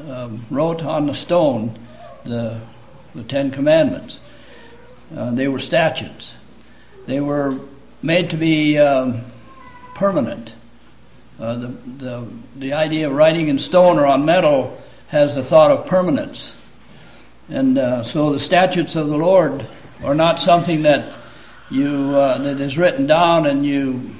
um, 0.10 0.46
wrote 0.50 0.84
on 0.84 1.08
the 1.08 1.14
stone 1.14 1.78
the, 2.24 2.60
the 3.14 3.24
Ten 3.24 3.52
Commandments. 3.52 4.20
Uh, 5.16 5.32
they 5.32 5.48
were 5.48 5.60
statutes. 5.60 6.36
They 7.06 7.20
were 7.20 7.60
made 8.02 8.32
to 8.32 8.38
be 8.38 8.80
um, 8.80 9.22
permanent. 9.94 10.56
Uh, 11.40 11.56
the, 11.56 11.68
the, 11.68 12.28
the 12.56 12.74
idea 12.74 13.08
of 13.08 13.14
writing 13.14 13.50
in 13.50 13.60
stone 13.60 14.00
or 14.00 14.06
on 14.06 14.26
metal 14.26 14.82
has 15.08 15.38
a 15.38 15.44
thought 15.44 15.72
of 15.72 15.86
permanence. 15.86 16.56
And 17.50 17.78
uh, 17.78 18.04
so 18.04 18.32
the 18.32 18.40
statutes 18.40 18.96
of 18.96 19.08
the 19.08 19.18
Lord 19.18 19.66
are 20.04 20.16
not 20.16 20.40
something 20.40 20.82
that 20.84 21.18
you 21.70 22.16
uh, 22.16 22.38
that 22.40 22.60
is 22.60 22.78
written 22.78 23.08
down 23.08 23.46
and 23.46 23.66
you 23.66 24.16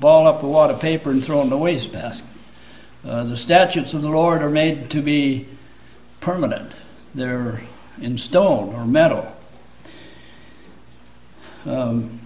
ball 0.00 0.26
up 0.26 0.42
a 0.42 0.46
wad 0.46 0.70
of 0.70 0.80
paper 0.80 1.10
and 1.10 1.24
throw 1.24 1.40
in 1.42 1.50
the 1.50 1.56
wastebasket. 1.56 2.26
Uh, 3.04 3.24
the 3.24 3.36
statutes 3.36 3.94
of 3.94 4.02
the 4.02 4.08
Lord 4.10 4.42
are 4.42 4.50
made 4.50 4.90
to 4.90 5.02
be 5.02 5.46
permanent. 6.20 6.72
They're 7.14 7.62
in 8.00 8.18
stone 8.18 8.74
or 8.74 8.84
metal. 8.84 9.34
Um, 11.64 12.20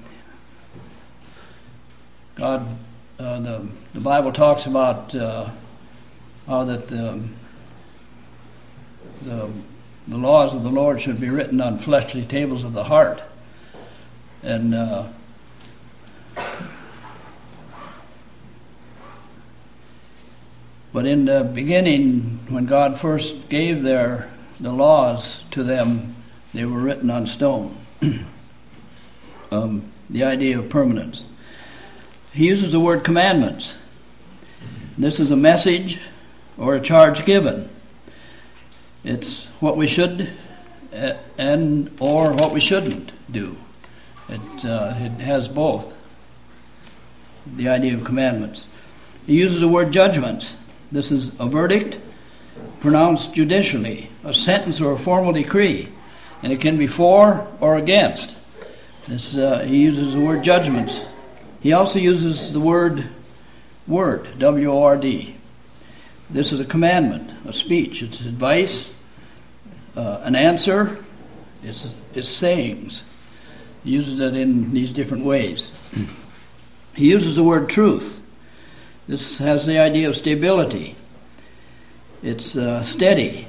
God, 2.35 2.67
uh, 3.19 3.41
the 3.41 3.69
the 3.95 4.01
Bible 4.01 4.33
talks 4.33 4.67
about 4.67 5.15
uh, 5.15 5.51
how 6.47 6.65
that 6.65 6.89
the 6.89 7.23
the, 9.25 10.17
laws 10.17 10.55
of 10.55 10.63
the 10.63 10.71
Lord 10.71 11.01
should 11.01 11.21
be 11.21 11.31
written 11.31 11.61
on 11.61 11.79
fleshly 11.79 12.25
tables 12.25 12.65
of 12.65 12.73
the 12.73 12.85
heart. 12.85 13.23
And 14.43 14.75
uh, 14.75 15.07
But 20.93 21.07
in 21.07 21.25
the 21.25 21.43
beginning, 21.43 22.41
when 22.51 22.67
God 22.67 23.01
first 23.01 23.49
gave 23.49 23.83
their 23.83 24.31
the 24.61 24.73
laws 24.73 25.45
to 25.53 25.65
them, 25.65 26.15
they 26.53 26.65
were 26.65 26.79
written 26.79 27.11
on 27.11 27.27
stone. 27.27 27.77
um, 29.51 29.91
the 30.11 30.23
idea 30.23 30.59
of 30.59 30.69
permanence. 30.69 31.27
He 32.33 32.47
uses 32.47 32.73
the 32.73 32.81
word 32.81 33.05
commandments. 33.05 33.75
This 34.99 35.19
is 35.19 35.31
a 35.31 35.37
message 35.37 35.99
or 36.59 36.75
a 36.75 36.81
charge 36.81 37.25
given. 37.25 37.71
It's 39.05 39.49
what 39.61 39.77
we 39.77 39.87
should 39.87 40.31
uh, 40.95 41.15
and 41.39 41.91
or 42.01 42.33
what 42.33 42.53
we 42.53 42.61
shouldn't 42.61 43.13
do. 43.31 43.57
It, 44.29 44.65
uh, 44.65 44.95
it 44.97 45.21
has 45.21 45.49
both. 45.49 45.95
The 47.57 47.69
idea 47.69 47.95
of 47.95 48.05
commandments. 48.05 48.67
He 49.27 49.35
uses 49.35 49.61
the 49.61 49.69
word 49.69 49.93
judgments. 49.93 50.57
This 50.93 51.11
is 51.11 51.33
a 51.41 51.49
verdict 51.49 51.99
pronounced 52.81 53.33
judicially, 53.33 54.11
a 54.25 54.35
sentence 54.35 54.81
or 54.81 54.93
a 54.93 54.99
formal 54.99 55.33
decree, 55.33 55.89
and 56.43 56.53
it 56.53 56.61
can 56.61 56.77
be 56.77 56.87
for 56.87 57.47
or 57.61 57.77
against. 57.77 58.37
This, 59.09 59.37
uh, 59.37 59.61
he 59.61 59.79
uses 59.79 60.15
the 60.15 60.21
word 60.21 60.45
judgments. 60.45 61.05
He 61.61 61.73
also 61.73 61.99
uses 61.99 62.53
the 62.53 62.61
word 62.61 63.09
word, 63.87 64.39
W 64.39 64.71
O 64.71 64.83
R 64.83 64.97
D. 64.97 65.37
This 66.31 66.53
is 66.53 66.61
a 66.61 66.65
commandment, 66.65 67.33
a 67.47 67.53
speech, 67.53 68.03
it's 68.03 68.25
advice, 68.25 68.91
an 69.95 70.35
answer, 70.35 71.05
it's 71.63 71.93
sayings. 72.29 73.05
He 73.85 73.91
uses 73.91 74.21
it 74.21 74.35
in 74.35 74.73
these 74.73 74.93
different 74.93 75.25
ways. 75.25 75.71
He 76.95 77.11
uses 77.11 77.37
the 77.37 77.43
word 77.43 77.71
truth. 77.71 78.21
This 79.09 79.39
has 79.39 79.65
the 79.65 79.79
idea 79.79 80.11
of 80.11 80.17
stability. 80.17 80.95
It's 82.23 82.55
uh, 82.55 82.83
steady. 82.83 83.49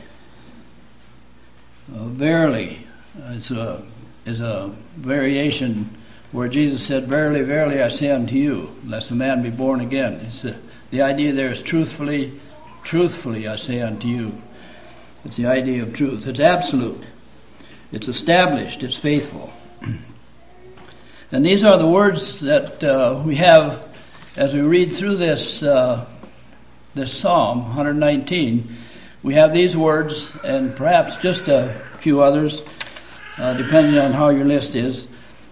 Uh, 1.94 2.06
verily, 2.06 2.88
it's 3.32 3.52
a, 3.52 3.84
is 4.26 4.40
a 4.40 4.74
variation 4.96 5.90
where 6.32 6.48
Jesus 6.48 6.86
said, 6.86 7.08
Verily, 7.08 7.44
verily, 7.44 7.82
I 7.82 7.90
say 7.90 8.10
unto 8.10 8.36
you, 8.36 8.76
unless 8.84 9.12
a 9.12 9.16
man 9.16 9.44
be 9.44 9.50
born 9.50 9.82
again. 9.82 10.14
It's 10.26 10.46
the 10.90 11.02
idea 11.02 11.34
there 11.34 11.52
is 11.52 11.62
truthfully, 11.62 12.40
truthfully, 12.84 13.48
I 13.48 13.58
say 13.58 13.82
unto 13.82 14.08
you. 14.08 14.42
It's 15.26 15.38
the 15.38 15.46
idea 15.46 15.84
of 15.84 15.94
truth. 15.94 16.28
It's 16.28 16.42
absolute. 16.42 17.02
It's 17.94 18.10
established. 18.10 18.84
It's 18.84 18.98
faithful. 18.98 19.54
and 21.32 21.46
these 21.46 21.64
are 21.64 21.78
the 21.78 21.88
words 21.88 22.42
that 22.42 22.84
uh, 22.84 23.22
we 23.26 23.36
have 23.36 23.88
as 24.36 24.54
we 24.54 24.62
read 24.62 24.94
through 24.94 25.16
this 25.16 25.64
uh, 25.64 26.06
this 26.94 27.18
Psalm 27.18 27.64
119. 27.68 28.76
We 29.24 29.36
have 29.36 29.54
these 29.54 29.78
words, 29.78 30.36
and 30.44 30.76
perhaps 30.76 31.16
just 31.16 31.48
a 31.48 31.74
few 32.00 32.22
others, 32.22 32.62
uh, 33.38 33.54
depending 33.54 33.98
on 33.98 34.12
how 34.12 34.28
your 34.30 34.46
list 34.46 34.76
is, 34.76 35.08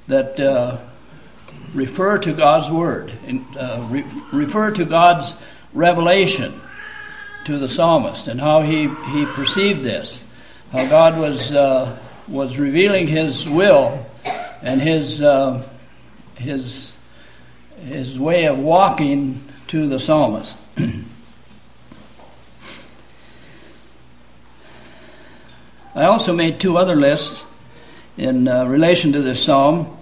that 0.07 0.37
uh, 0.37 0.79
refer 1.73 2.17
to 2.17 2.33
God's 2.33 2.69
word, 2.69 3.13
and, 3.25 3.45
uh, 3.55 3.85
re- 3.89 4.05
refer 4.33 4.71
to 4.71 4.83
God's 4.83 5.33
revelation 5.73 6.59
to 7.45 7.57
the 7.57 7.69
psalmist 7.69 8.27
and 8.27 8.39
how 8.39 8.61
he, 8.61 8.87
he 8.87 9.25
perceived 9.25 9.83
this, 9.83 10.23
how 10.71 10.87
God 10.87 11.17
was, 11.17 11.53
uh, 11.53 11.97
was 12.27 12.57
revealing 12.57 13.07
his 13.07 13.47
will 13.47 14.05
and 14.61 14.81
his, 14.81 15.21
uh, 15.21 15.67
his, 16.35 16.97
his 17.85 18.19
way 18.19 18.45
of 18.45 18.57
walking 18.57 19.43
to 19.67 19.87
the 19.87 19.99
psalmist. 19.99 20.57
I 25.93 26.05
also 26.05 26.31
made 26.33 26.59
two 26.59 26.77
other 26.77 26.95
lists 26.95 27.45
in 28.17 28.47
uh, 28.47 28.65
relation 28.65 29.11
to 29.13 29.21
this 29.21 29.43
psalm. 29.43 29.97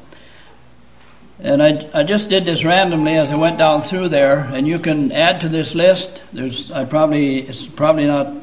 And 1.41 1.63
I, 1.63 1.89
I 1.93 2.03
just 2.03 2.27
did 2.27 2.45
this 2.45 2.65
randomly 2.65 3.13
as 3.13 3.31
I 3.31 3.37
went 3.37 3.57
down 3.57 3.81
through 3.81 4.09
there, 4.09 4.39
and 4.39 4.67
you 4.67 4.77
can 4.77 5.13
add 5.13 5.39
to 5.41 5.49
this 5.49 5.73
list. 5.73 6.21
There's 6.33 6.69
I 6.69 6.83
probably 6.83 7.39
it's 7.39 7.65
probably 7.65 8.07
not 8.07 8.33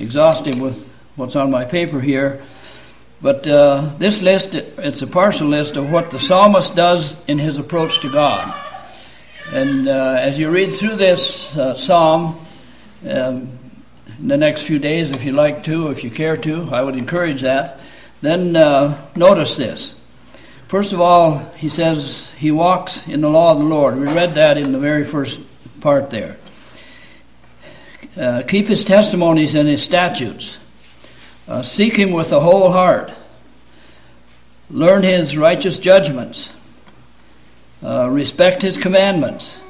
exhaustive 0.00 0.58
with 0.58 0.88
what's 1.14 1.36
on 1.36 1.52
my 1.52 1.64
paper 1.64 2.00
here, 2.00 2.42
but 3.20 3.46
uh, 3.46 3.94
this 3.98 4.22
list 4.22 4.56
it's 4.56 5.02
a 5.02 5.06
partial 5.06 5.46
list 5.46 5.76
of 5.76 5.92
what 5.92 6.10
the 6.10 6.18
psalmist 6.18 6.74
does 6.74 7.16
in 7.28 7.38
his 7.38 7.58
approach 7.58 8.00
to 8.00 8.10
God. 8.10 8.52
And 9.52 9.86
uh, 9.86 10.16
as 10.18 10.36
you 10.36 10.50
read 10.50 10.72
through 10.72 10.96
this 10.96 11.56
uh, 11.56 11.74
psalm 11.74 12.44
um, 13.08 13.56
in 14.18 14.28
the 14.28 14.36
next 14.36 14.62
few 14.62 14.80
days, 14.80 15.12
if 15.12 15.24
you 15.24 15.30
like 15.30 15.62
to, 15.64 15.92
if 15.92 16.02
you 16.02 16.10
care 16.10 16.36
to, 16.38 16.68
I 16.72 16.82
would 16.82 16.96
encourage 16.96 17.42
that. 17.42 17.78
Then 18.20 18.56
uh, 18.56 19.00
notice 19.14 19.56
this. 19.56 19.94
First 20.72 20.94
of 20.94 21.02
all, 21.02 21.36
he 21.56 21.68
says 21.68 22.32
he 22.38 22.50
walks 22.50 23.06
in 23.06 23.20
the 23.20 23.28
law 23.28 23.52
of 23.52 23.58
the 23.58 23.64
Lord. 23.64 23.94
We 24.00 24.06
read 24.06 24.36
that 24.36 24.56
in 24.56 24.72
the 24.72 24.78
very 24.78 25.04
first 25.04 25.42
part 25.82 26.08
there. 26.08 26.38
Uh, 28.16 28.42
keep 28.48 28.68
his 28.68 28.82
testimonies 28.82 29.54
and 29.54 29.68
his 29.68 29.82
statutes. 29.82 30.56
Uh, 31.46 31.60
seek 31.60 31.94
him 31.94 32.12
with 32.12 32.30
the 32.30 32.40
whole 32.40 32.72
heart. 32.72 33.12
Learn 34.70 35.02
his 35.02 35.36
righteous 35.36 35.78
judgments. 35.78 36.48
Uh, 37.82 38.08
respect 38.08 38.62
his 38.62 38.78
commandments. 38.78 39.60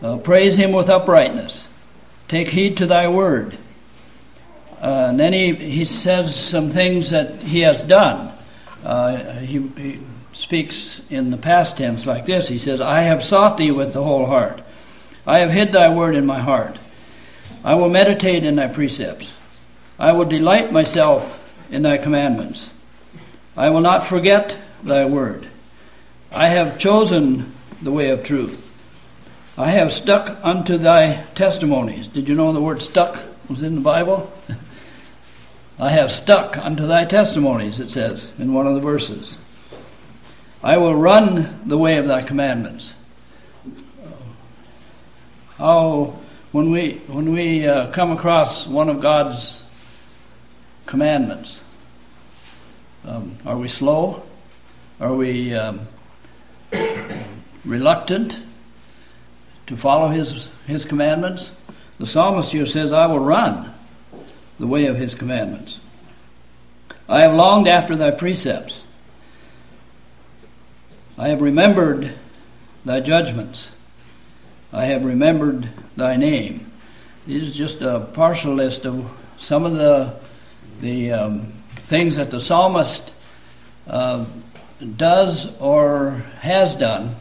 Uh, 0.00 0.18
praise 0.18 0.56
him 0.56 0.70
with 0.70 0.88
uprightness. 0.88 1.66
Take 2.28 2.50
heed 2.50 2.76
to 2.76 2.86
thy 2.86 3.08
word. 3.08 3.58
Uh, 4.80 5.06
and 5.08 5.18
then 5.18 5.32
he, 5.32 5.56
he 5.56 5.84
says 5.84 6.36
some 6.36 6.70
things 6.70 7.10
that 7.10 7.42
he 7.42 7.62
has 7.62 7.82
done. 7.82 8.30
Uh, 8.84 9.38
he, 9.38 9.58
he, 9.78 10.00
speaks 10.34 11.00
in 11.10 11.30
the 11.30 11.36
past 11.36 11.76
tense 11.76 12.06
like 12.06 12.26
this 12.26 12.48
He 12.48 12.58
says, 12.58 12.80
I 12.80 13.02
have 13.02 13.22
sought 13.22 13.56
thee 13.56 13.70
with 13.70 13.92
the 13.92 14.02
whole 14.02 14.26
heart. 14.26 14.60
I 15.26 15.38
have 15.38 15.50
hid 15.50 15.72
thy 15.72 15.88
word 15.88 16.16
in 16.16 16.26
my 16.26 16.40
heart. 16.40 16.76
I 17.64 17.74
will 17.74 17.88
meditate 17.88 18.44
in 18.44 18.56
thy 18.56 18.66
precepts. 18.66 19.32
I 19.98 20.12
will 20.12 20.24
delight 20.24 20.72
myself 20.72 21.40
in 21.70 21.82
thy 21.82 21.98
commandments. 21.98 22.70
I 23.56 23.70
will 23.70 23.80
not 23.80 24.06
forget 24.06 24.58
thy 24.82 25.06
word. 25.06 25.48
I 26.32 26.48
have 26.48 26.78
chosen 26.78 27.52
the 27.80 27.92
way 27.92 28.10
of 28.10 28.24
truth. 28.24 28.68
I 29.56 29.70
have 29.70 29.92
stuck 29.92 30.36
unto 30.42 30.76
thy 30.76 31.24
testimonies. 31.34 32.08
Did 32.08 32.28
you 32.28 32.34
know 32.34 32.52
the 32.52 32.60
word 32.60 32.82
stuck 32.82 33.22
was 33.48 33.62
in 33.62 33.76
the 33.76 33.80
Bible? 33.80 34.32
I 35.78 35.90
have 35.90 36.12
stuck 36.12 36.56
unto 36.56 36.86
thy 36.86 37.04
testimonies, 37.04 37.80
it 37.80 37.90
says 37.90 38.32
in 38.38 38.54
one 38.54 38.68
of 38.68 38.74
the 38.74 38.80
verses. 38.80 39.36
I 40.62 40.76
will 40.76 40.94
run 40.94 41.62
the 41.66 41.76
way 41.76 41.96
of 41.96 42.06
thy 42.06 42.22
commandments. 42.22 42.94
How, 45.58 46.16
when 46.52 46.70
we, 46.70 47.02
when 47.08 47.32
we 47.32 47.66
uh, 47.66 47.90
come 47.90 48.12
across 48.12 48.68
one 48.68 48.88
of 48.88 49.00
God's 49.00 49.64
commandments, 50.86 51.60
um, 53.04 53.36
are 53.44 53.56
we 53.56 53.66
slow? 53.66 54.22
Are 55.00 55.14
we 55.14 55.54
um, 55.54 55.80
reluctant 57.64 58.40
to 59.66 59.76
follow 59.76 60.08
his, 60.08 60.48
his 60.66 60.84
commandments? 60.84 61.50
The 61.98 62.06
psalmist 62.06 62.52
here 62.52 62.66
says, 62.66 62.92
I 62.92 63.06
will 63.06 63.20
run 63.20 63.73
the 64.58 64.66
way 64.66 64.86
of 64.86 64.96
his 64.96 65.14
commandments. 65.14 65.80
I 67.08 67.22
have 67.22 67.34
longed 67.34 67.68
after 67.68 67.96
thy 67.96 68.10
precepts. 68.10 68.82
I 71.18 71.28
have 71.28 71.42
remembered 71.42 72.12
thy 72.84 73.00
judgments. 73.00 73.70
I 74.72 74.86
have 74.86 75.04
remembered 75.04 75.68
thy 75.96 76.16
name. 76.16 76.72
This 77.26 77.42
is 77.42 77.56
just 77.56 77.82
a 77.82 78.00
partial 78.00 78.54
list 78.54 78.84
of 78.84 79.10
some 79.38 79.64
of 79.64 79.74
the 79.74 80.14
the 80.80 81.12
um, 81.12 81.52
things 81.82 82.16
that 82.16 82.30
the 82.30 82.40
psalmist 82.40 83.12
uh, 83.86 84.24
does 84.96 85.48
or 85.60 86.22
has 86.40 86.74
done, 86.74 87.14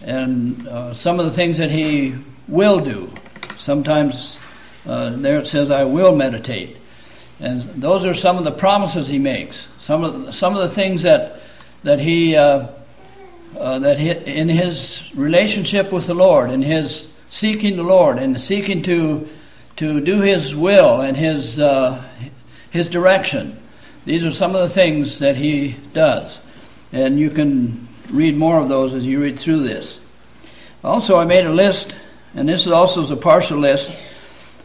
and 0.00 0.66
uh, 0.66 0.94
some 0.94 1.20
of 1.20 1.26
the 1.26 1.32
things 1.32 1.58
that 1.58 1.70
he 1.70 2.14
will 2.48 2.80
do. 2.80 3.12
Sometimes 3.56 4.40
uh, 4.88 5.10
there 5.10 5.38
it 5.38 5.46
says, 5.46 5.70
I 5.70 5.84
will 5.84 6.14
meditate. 6.14 6.76
And 7.40 7.62
those 7.80 8.04
are 8.04 8.14
some 8.14 8.38
of 8.38 8.44
the 8.44 8.50
promises 8.50 9.06
he 9.06 9.18
makes. 9.18 9.68
Some 9.78 10.02
of 10.02 10.26
the, 10.26 10.32
some 10.32 10.56
of 10.56 10.62
the 10.62 10.74
things 10.74 11.02
that 11.02 11.40
that 11.84 12.00
he 12.00 12.34
uh, 12.34 12.66
uh, 13.56 13.78
that 13.78 13.98
he, 13.98 14.10
in 14.10 14.48
his 14.48 15.10
relationship 15.14 15.92
with 15.92 16.06
the 16.06 16.14
Lord, 16.14 16.50
in 16.50 16.62
his 16.62 17.08
seeking 17.30 17.76
the 17.76 17.82
Lord, 17.82 18.18
and 18.18 18.40
seeking 18.40 18.82
to 18.82 19.28
to 19.76 20.00
do 20.00 20.20
His 20.20 20.54
will 20.54 21.00
and 21.00 21.16
His 21.16 21.60
uh, 21.60 22.02
His 22.70 22.88
direction. 22.88 23.60
These 24.04 24.26
are 24.26 24.30
some 24.30 24.54
of 24.54 24.62
the 24.62 24.74
things 24.74 25.18
that 25.18 25.36
he 25.36 25.76
does, 25.92 26.38
and 26.92 27.18
you 27.18 27.30
can 27.30 27.86
read 28.10 28.36
more 28.36 28.58
of 28.58 28.68
those 28.68 28.94
as 28.94 29.06
you 29.06 29.20
read 29.20 29.38
through 29.38 29.64
this. 29.64 30.00
Also, 30.82 31.18
I 31.18 31.24
made 31.24 31.44
a 31.44 31.52
list, 31.52 31.94
and 32.34 32.48
this 32.48 32.62
is 32.62 32.72
also 32.72 33.06
a 33.12 33.16
partial 33.16 33.58
list 33.58 33.94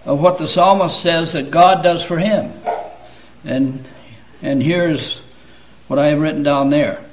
of 0.06 0.20
what 0.20 0.38
the 0.38 0.48
psalmist 0.48 1.02
says 1.02 1.34
that 1.34 1.52
God 1.52 1.84
does 1.84 2.04
for 2.04 2.18
him. 2.18 2.52
And, 3.44 3.88
and 4.42 4.62
here's 4.62 5.20
what 5.88 6.00
I 6.00 6.08
have 6.08 6.20
written 6.20 6.44
down 6.44 6.70
there. 6.70 7.04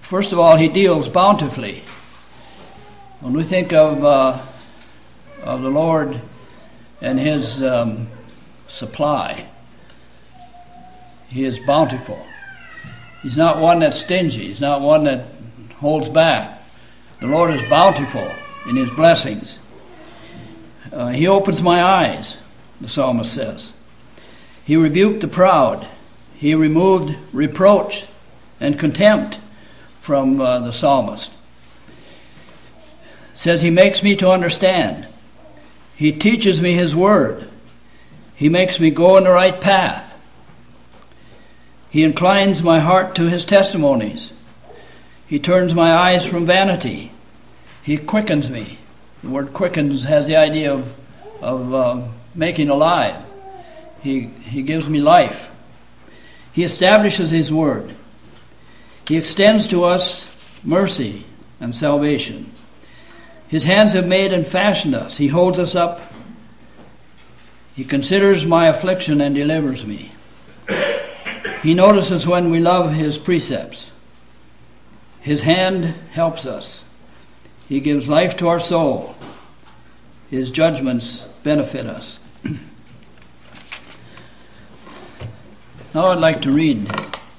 First 0.00 0.32
of 0.32 0.38
all, 0.38 0.56
he 0.56 0.68
deals 0.68 1.08
bountifully. 1.08 1.82
When 3.20 3.32
we 3.32 3.44
think 3.44 3.72
of, 3.72 4.04
uh, 4.04 4.42
of 5.42 5.62
the 5.62 5.70
Lord 5.70 6.20
and 7.00 7.18
his 7.18 7.62
um, 7.62 8.08
supply, 8.68 9.46
he 11.28 11.44
is 11.44 11.58
bountiful. 11.60 12.24
He's 13.22 13.36
not 13.36 13.58
one 13.58 13.78
that's 13.78 14.00
stingy, 14.00 14.48
he's 14.48 14.60
not 14.60 14.80
one 14.80 15.04
that 15.04 15.26
holds 15.76 16.08
back. 16.08 16.62
The 17.20 17.28
Lord 17.28 17.54
is 17.54 17.62
bountiful 17.70 18.30
in 18.66 18.76
his 18.76 18.90
blessings. 18.90 19.58
Uh, 20.90 21.08
he 21.08 21.26
opens 21.26 21.62
my 21.62 21.82
eyes, 21.82 22.38
the 22.80 22.88
psalmist 22.88 23.32
says. 23.32 23.72
He 24.64 24.76
rebuked 24.76 25.20
the 25.20 25.28
proud. 25.28 25.86
He 26.34 26.54
removed 26.54 27.14
reproach 27.32 28.06
and 28.58 28.78
contempt 28.78 29.38
from 30.00 30.40
uh, 30.40 30.60
the 30.60 30.72
psalmist. 30.72 31.30
Says 33.34 33.62
he 33.62 33.70
makes 33.70 34.02
me 34.02 34.16
to 34.16 34.30
understand. 34.30 35.06
He 35.96 36.12
teaches 36.12 36.60
me 36.60 36.74
his 36.74 36.94
word. 36.94 37.48
He 38.34 38.48
makes 38.48 38.80
me 38.80 38.90
go 38.90 39.16
in 39.16 39.24
the 39.24 39.30
right 39.30 39.60
path. 39.60 40.18
He 41.90 42.02
inclines 42.02 42.62
my 42.62 42.80
heart 42.80 43.14
to 43.16 43.28
his 43.28 43.44
testimonies. 43.44 44.32
He 45.26 45.38
turns 45.38 45.74
my 45.74 45.92
eyes 45.92 46.24
from 46.24 46.46
vanity. 46.46 47.12
He 47.82 47.98
quickens 47.98 48.50
me. 48.50 48.78
The 49.22 49.28
word 49.28 49.52
quickens 49.52 50.04
has 50.04 50.26
the 50.26 50.36
idea 50.36 50.72
of, 50.72 50.94
of 51.40 51.74
uh, 51.74 52.08
making 52.34 52.70
alive. 52.70 53.22
He, 54.02 54.22
he 54.26 54.62
gives 54.62 54.88
me 54.88 55.00
life. 55.00 55.48
He 56.52 56.64
establishes 56.64 57.30
His 57.30 57.52
word. 57.52 57.94
He 59.06 59.16
extends 59.16 59.68
to 59.68 59.84
us 59.84 60.26
mercy 60.64 61.24
and 61.60 61.74
salvation. 61.74 62.52
His 63.48 63.64
hands 63.64 63.92
have 63.92 64.06
made 64.06 64.32
and 64.32 64.46
fashioned 64.46 64.94
us. 64.94 65.16
He 65.16 65.28
holds 65.28 65.58
us 65.58 65.74
up. 65.74 66.00
He 67.74 67.84
considers 67.84 68.44
my 68.44 68.66
affliction 68.66 69.20
and 69.20 69.34
delivers 69.34 69.86
me. 69.86 70.12
He 71.62 71.74
notices 71.74 72.26
when 72.26 72.50
we 72.50 72.58
love 72.58 72.92
His 72.92 73.18
precepts. 73.18 73.90
His 75.20 75.42
hand 75.42 75.84
helps 76.10 76.44
us. 76.44 76.81
He 77.68 77.80
gives 77.80 78.08
life 78.08 78.36
to 78.38 78.48
our 78.48 78.58
soul. 78.58 79.14
His 80.30 80.50
judgments 80.50 81.26
benefit 81.42 81.86
us. 81.86 82.18
now 85.94 86.06
I'd 86.06 86.18
like 86.18 86.42
to 86.42 86.50
read 86.50 86.90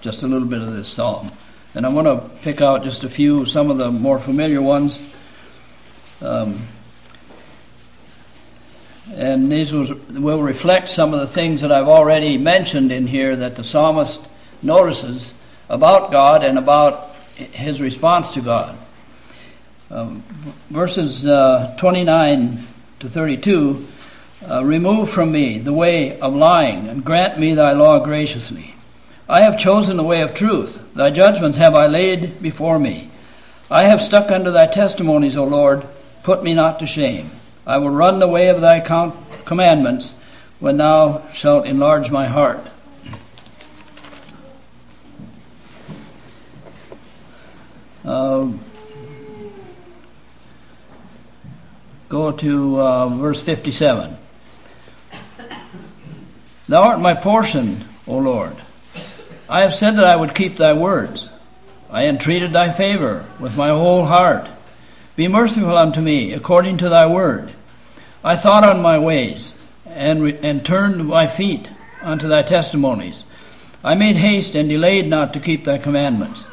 just 0.02 0.24
a 0.24 0.28
little 0.28 0.48
bit 0.48 0.62
of 0.62 0.74
this 0.74 0.88
psalm. 0.88 1.32
And 1.76 1.86
I 1.86 1.90
want 1.90 2.08
to 2.08 2.30
pick 2.42 2.62
out 2.62 2.84
just 2.84 3.04
a 3.04 3.10
few, 3.10 3.46
some 3.46 3.72
of 3.72 3.78
the 3.78 3.92
more 3.92 4.20
familiar 4.20 4.62
ones. 4.62 5.00
Um, 6.22 6.68
and 9.16 9.52
these 9.52 9.74
will, 9.74 10.00
will 10.10 10.42
reflect 10.42 10.90
some 10.90 11.14
of 11.14 11.20
the 11.20 11.28
things 11.28 11.62
that 11.62 11.72
I've 11.72 11.88
already 11.88 12.38
mentioned 12.38 12.92
in 12.92 13.08
here 13.08 13.36
that 13.36 13.56
the 13.56 13.64
psalmist 13.64 14.22
notices 14.62 15.34
about 15.68 16.12
God 16.12 16.44
and 16.44 16.58
about 16.58 17.16
his 17.36 17.82
response 17.82 18.32
to 18.32 18.42
God. 18.42 18.78
Um, 19.92 20.24
verses 20.70 21.28
uh, 21.28 21.76
29 21.78 22.68
to 23.00 23.10
32 23.10 23.88
uh, 24.50 24.64
Remove 24.64 25.10
from 25.10 25.32
me 25.32 25.60
the 25.60 25.74
way 25.74 26.20
of 26.20 26.36
lying, 26.36 26.88
and 26.88 27.04
grant 27.04 27.40
me 27.40 27.54
thy 27.54 27.74
law 27.74 28.00
graciously. 28.00 28.76
I 29.30 29.42
have 29.42 29.58
chosen 29.58 29.98
the 29.98 30.04
way 30.04 30.22
of 30.22 30.34
truth. 30.34 30.80
Thy 30.94 31.12
judgments 31.12 31.58
have 31.58 31.76
I 31.76 31.88
laid 31.88 32.42
before 32.42 32.78
me. 32.78 33.10
I 33.70 33.84
have 33.84 34.02
stuck 34.02 34.32
unto 34.32 34.52
thy 34.52 34.68
testimonies, 34.68 35.38
O 35.38 35.46
Lord. 35.46 35.88
Put 36.24 36.44
me 36.44 36.54
not 36.54 36.80
to 36.80 36.86
shame. 36.86 37.32
I 37.66 37.78
will 37.78 37.90
run 37.90 38.20
the 38.20 38.28
way 38.28 38.50
of 38.50 38.62
thy 38.62 38.82
commandments 39.46 40.16
when 40.60 40.78
thou 40.78 41.28
shalt 41.32 41.66
enlarge 41.66 42.12
my 42.12 42.28
heart. 42.28 42.68
Um, 48.04 48.60
Go 52.14 52.32
to 52.32 52.80
uh, 52.80 53.08
verse 53.08 53.42
57. 53.42 54.16
Thou 56.68 56.84
art 56.84 57.00
my 57.00 57.16
portion, 57.16 57.86
O 58.06 58.20
Lord. 58.20 58.56
I 59.50 59.62
have 59.62 59.74
said 59.74 59.96
that 59.96 60.06
I 60.06 60.16
would 60.16 60.36
keep 60.36 60.56
thy 60.56 60.74
words. 60.74 61.32
I 61.90 62.06
entreated 62.06 62.54
thy 62.54 62.72
favor 62.72 63.26
with 63.40 63.58
my 63.58 63.70
whole 63.70 64.06
heart. 64.06 64.48
Be 65.16 65.28
merciful 65.28 65.76
unto 65.76 66.02
me 66.02 66.34
according 66.34 66.78
to 66.78 66.90
thy 66.90 67.08
word. 67.08 67.52
I 68.24 68.36
thought 68.36 68.64
on 68.64 68.84
my 68.84 69.00
ways 69.00 69.52
and, 69.88 70.22
re- 70.22 70.38
and 70.44 70.64
turned 70.64 71.08
my 71.08 71.26
feet 71.26 71.72
unto 72.04 72.28
thy 72.28 72.44
testimonies. 72.44 73.26
I 73.84 73.96
made 73.96 74.18
haste 74.18 74.54
and 74.54 74.70
delayed 74.70 75.08
not 75.08 75.34
to 75.34 75.40
keep 75.40 75.66
thy 75.66 75.80
commandments. 75.80 76.48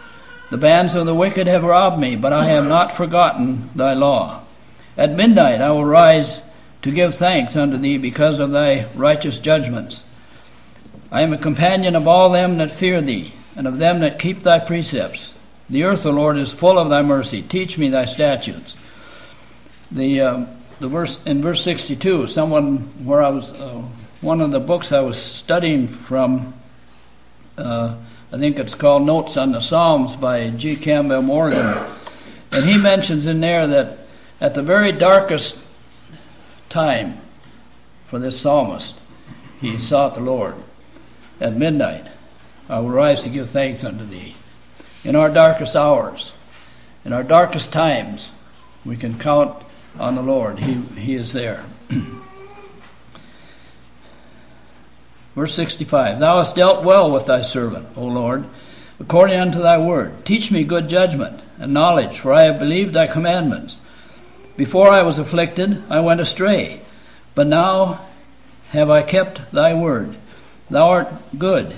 The 0.50 0.56
bands 0.56 0.94
of 0.94 1.04
the 1.04 1.14
wicked 1.14 1.46
have 1.48 1.64
robbed 1.64 2.00
me, 2.00 2.16
but 2.16 2.32
I 2.32 2.46
have 2.46 2.66
not 2.66 2.92
forgotten 2.92 3.68
thy 3.74 3.92
law. 3.92 4.44
At 4.96 5.12
midnight 5.12 5.60
I 5.60 5.70
will 5.70 5.84
rise 5.84 6.42
to 6.82 6.90
give 6.90 7.14
thanks 7.14 7.56
unto 7.56 7.76
thee 7.76 7.98
because 7.98 8.38
of 8.38 8.50
thy 8.50 8.86
righteous 8.94 9.38
judgments. 9.38 10.04
I 11.12 11.22
am 11.22 11.32
a 11.32 11.38
companion 11.38 11.96
of 11.96 12.06
all 12.06 12.30
them 12.30 12.58
that 12.58 12.70
fear 12.70 13.00
thee, 13.00 13.32
and 13.56 13.66
of 13.66 13.78
them 13.78 14.00
that 14.00 14.18
keep 14.18 14.42
thy 14.42 14.60
precepts. 14.60 15.34
The 15.68 15.84
earth, 15.84 16.06
O 16.06 16.10
Lord, 16.10 16.36
is 16.36 16.52
full 16.52 16.78
of 16.78 16.88
thy 16.88 17.02
mercy. 17.02 17.42
Teach 17.42 17.76
me 17.78 17.88
thy 17.88 18.04
statutes. 18.04 18.76
The, 19.90 20.20
uh, 20.20 20.46
the 20.78 20.88
verse 20.88 21.18
in 21.26 21.42
verse 21.42 21.62
62, 21.62 22.28
someone 22.28 22.78
where 23.04 23.22
I 23.22 23.28
was, 23.28 23.50
uh, 23.50 23.82
one 24.20 24.40
of 24.40 24.50
the 24.50 24.60
books 24.60 24.92
I 24.92 25.00
was 25.00 25.20
studying 25.20 25.88
from, 25.88 26.54
uh, 27.58 27.96
I 28.32 28.38
think 28.38 28.58
it's 28.58 28.74
called 28.74 29.04
Notes 29.04 29.36
on 29.36 29.52
the 29.52 29.60
Psalms 29.60 30.14
by 30.14 30.50
G. 30.50 30.76
Campbell 30.76 31.22
Morgan, 31.22 31.76
and 32.52 32.64
he 32.64 32.78
mentions 32.78 33.26
in 33.26 33.40
there 33.40 33.66
that 33.66 33.99
at 34.40 34.54
the 34.54 34.62
very 34.62 34.92
darkest 34.92 35.56
time 36.68 37.20
for 38.06 38.18
this 38.18 38.40
psalmist, 38.40 38.96
he 39.60 39.76
sought 39.78 40.14
the 40.14 40.20
Lord. 40.20 40.54
At 41.40 41.56
midnight, 41.56 42.06
I 42.68 42.80
will 42.80 42.90
rise 42.90 43.22
to 43.22 43.28
give 43.28 43.50
thanks 43.50 43.84
unto 43.84 44.04
thee. 44.04 44.34
In 45.04 45.16
our 45.16 45.30
darkest 45.30 45.76
hours, 45.76 46.32
in 47.04 47.12
our 47.12 47.22
darkest 47.22 47.72
times, 47.72 48.32
we 48.84 48.96
can 48.96 49.18
count 49.18 49.62
on 49.98 50.14
the 50.14 50.22
Lord. 50.22 50.58
He, 50.58 50.74
he 51.00 51.14
is 51.14 51.32
there. 51.32 51.64
Verse 55.34 55.54
65 55.54 56.20
Thou 56.20 56.38
hast 56.38 56.56
dealt 56.56 56.84
well 56.84 57.10
with 57.10 57.26
thy 57.26 57.42
servant, 57.42 57.88
O 57.96 58.04
Lord, 58.04 58.44
according 58.98 59.38
unto 59.38 59.60
thy 59.60 59.78
word. 59.78 60.24
Teach 60.24 60.50
me 60.50 60.64
good 60.64 60.88
judgment 60.88 61.42
and 61.58 61.72
knowledge, 61.72 62.18
for 62.18 62.32
I 62.32 62.42
have 62.44 62.58
believed 62.58 62.94
thy 62.94 63.06
commandments. 63.06 63.80
Before 64.60 64.90
I 64.90 65.00
was 65.00 65.16
afflicted, 65.16 65.84
I 65.88 66.00
went 66.00 66.20
astray, 66.20 66.82
but 67.34 67.46
now 67.46 68.06
have 68.72 68.90
I 68.90 69.00
kept 69.00 69.50
thy 69.52 69.72
word. 69.72 70.16
Thou 70.68 70.86
art 70.86 71.08
good, 71.38 71.74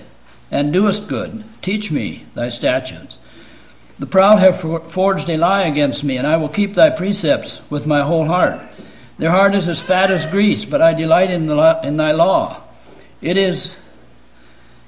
and 0.51 0.73
doest 0.73 1.07
good. 1.07 1.45
Teach 1.62 1.92
me 1.92 2.27
thy 2.35 2.49
statutes. 2.49 3.21
The 4.01 4.07
proud 4.07 4.40
have 4.40 4.90
forged 4.90 5.31
a 5.31 5.37
lie 5.37 5.63
against 5.63 6.02
me, 6.02 6.17
and 6.17 6.27
I 6.27 6.37
will 6.38 6.48
keep 6.48 6.75
thy 6.75 6.90
precepts 6.90 7.61
with 7.71 7.87
my 7.87 8.02
whole 8.02 8.25
heart. 8.25 8.61
Their 9.17 9.31
heart 9.31 9.54
is 9.54 9.69
as 9.69 9.81
fat 9.81 10.11
as 10.11 10.27
grease, 10.27 10.65
but 10.65 10.83
I 10.83 10.92
delight 10.92 11.31
in, 11.31 11.46
the, 11.46 11.81
in 11.85 11.96
thy 11.98 12.11
law. 12.11 12.65
It 13.21 13.37
is, 13.37 13.77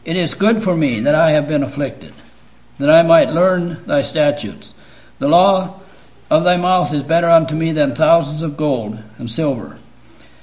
it 0.05 0.17
is 0.17 0.35
good 0.35 0.65
for 0.65 0.77
me 0.77 0.99
that 0.99 1.15
I 1.15 1.31
have 1.31 1.47
been 1.47 1.63
afflicted, 1.63 2.13
that 2.81 2.91
I 2.91 3.03
might 3.03 3.31
learn 3.31 3.87
thy 3.87 4.03
statutes. 4.03 4.75
The 5.21 5.29
law 5.29 5.79
of 6.31 6.45
thy 6.45 6.57
mouth 6.57 6.93
is 6.93 7.03
better 7.03 7.29
unto 7.29 7.55
me 7.55 7.73
than 7.73 7.95
thousands 7.95 8.43
of 8.43 8.57
gold 8.57 8.99
and 9.19 9.31
silver. 9.31 9.79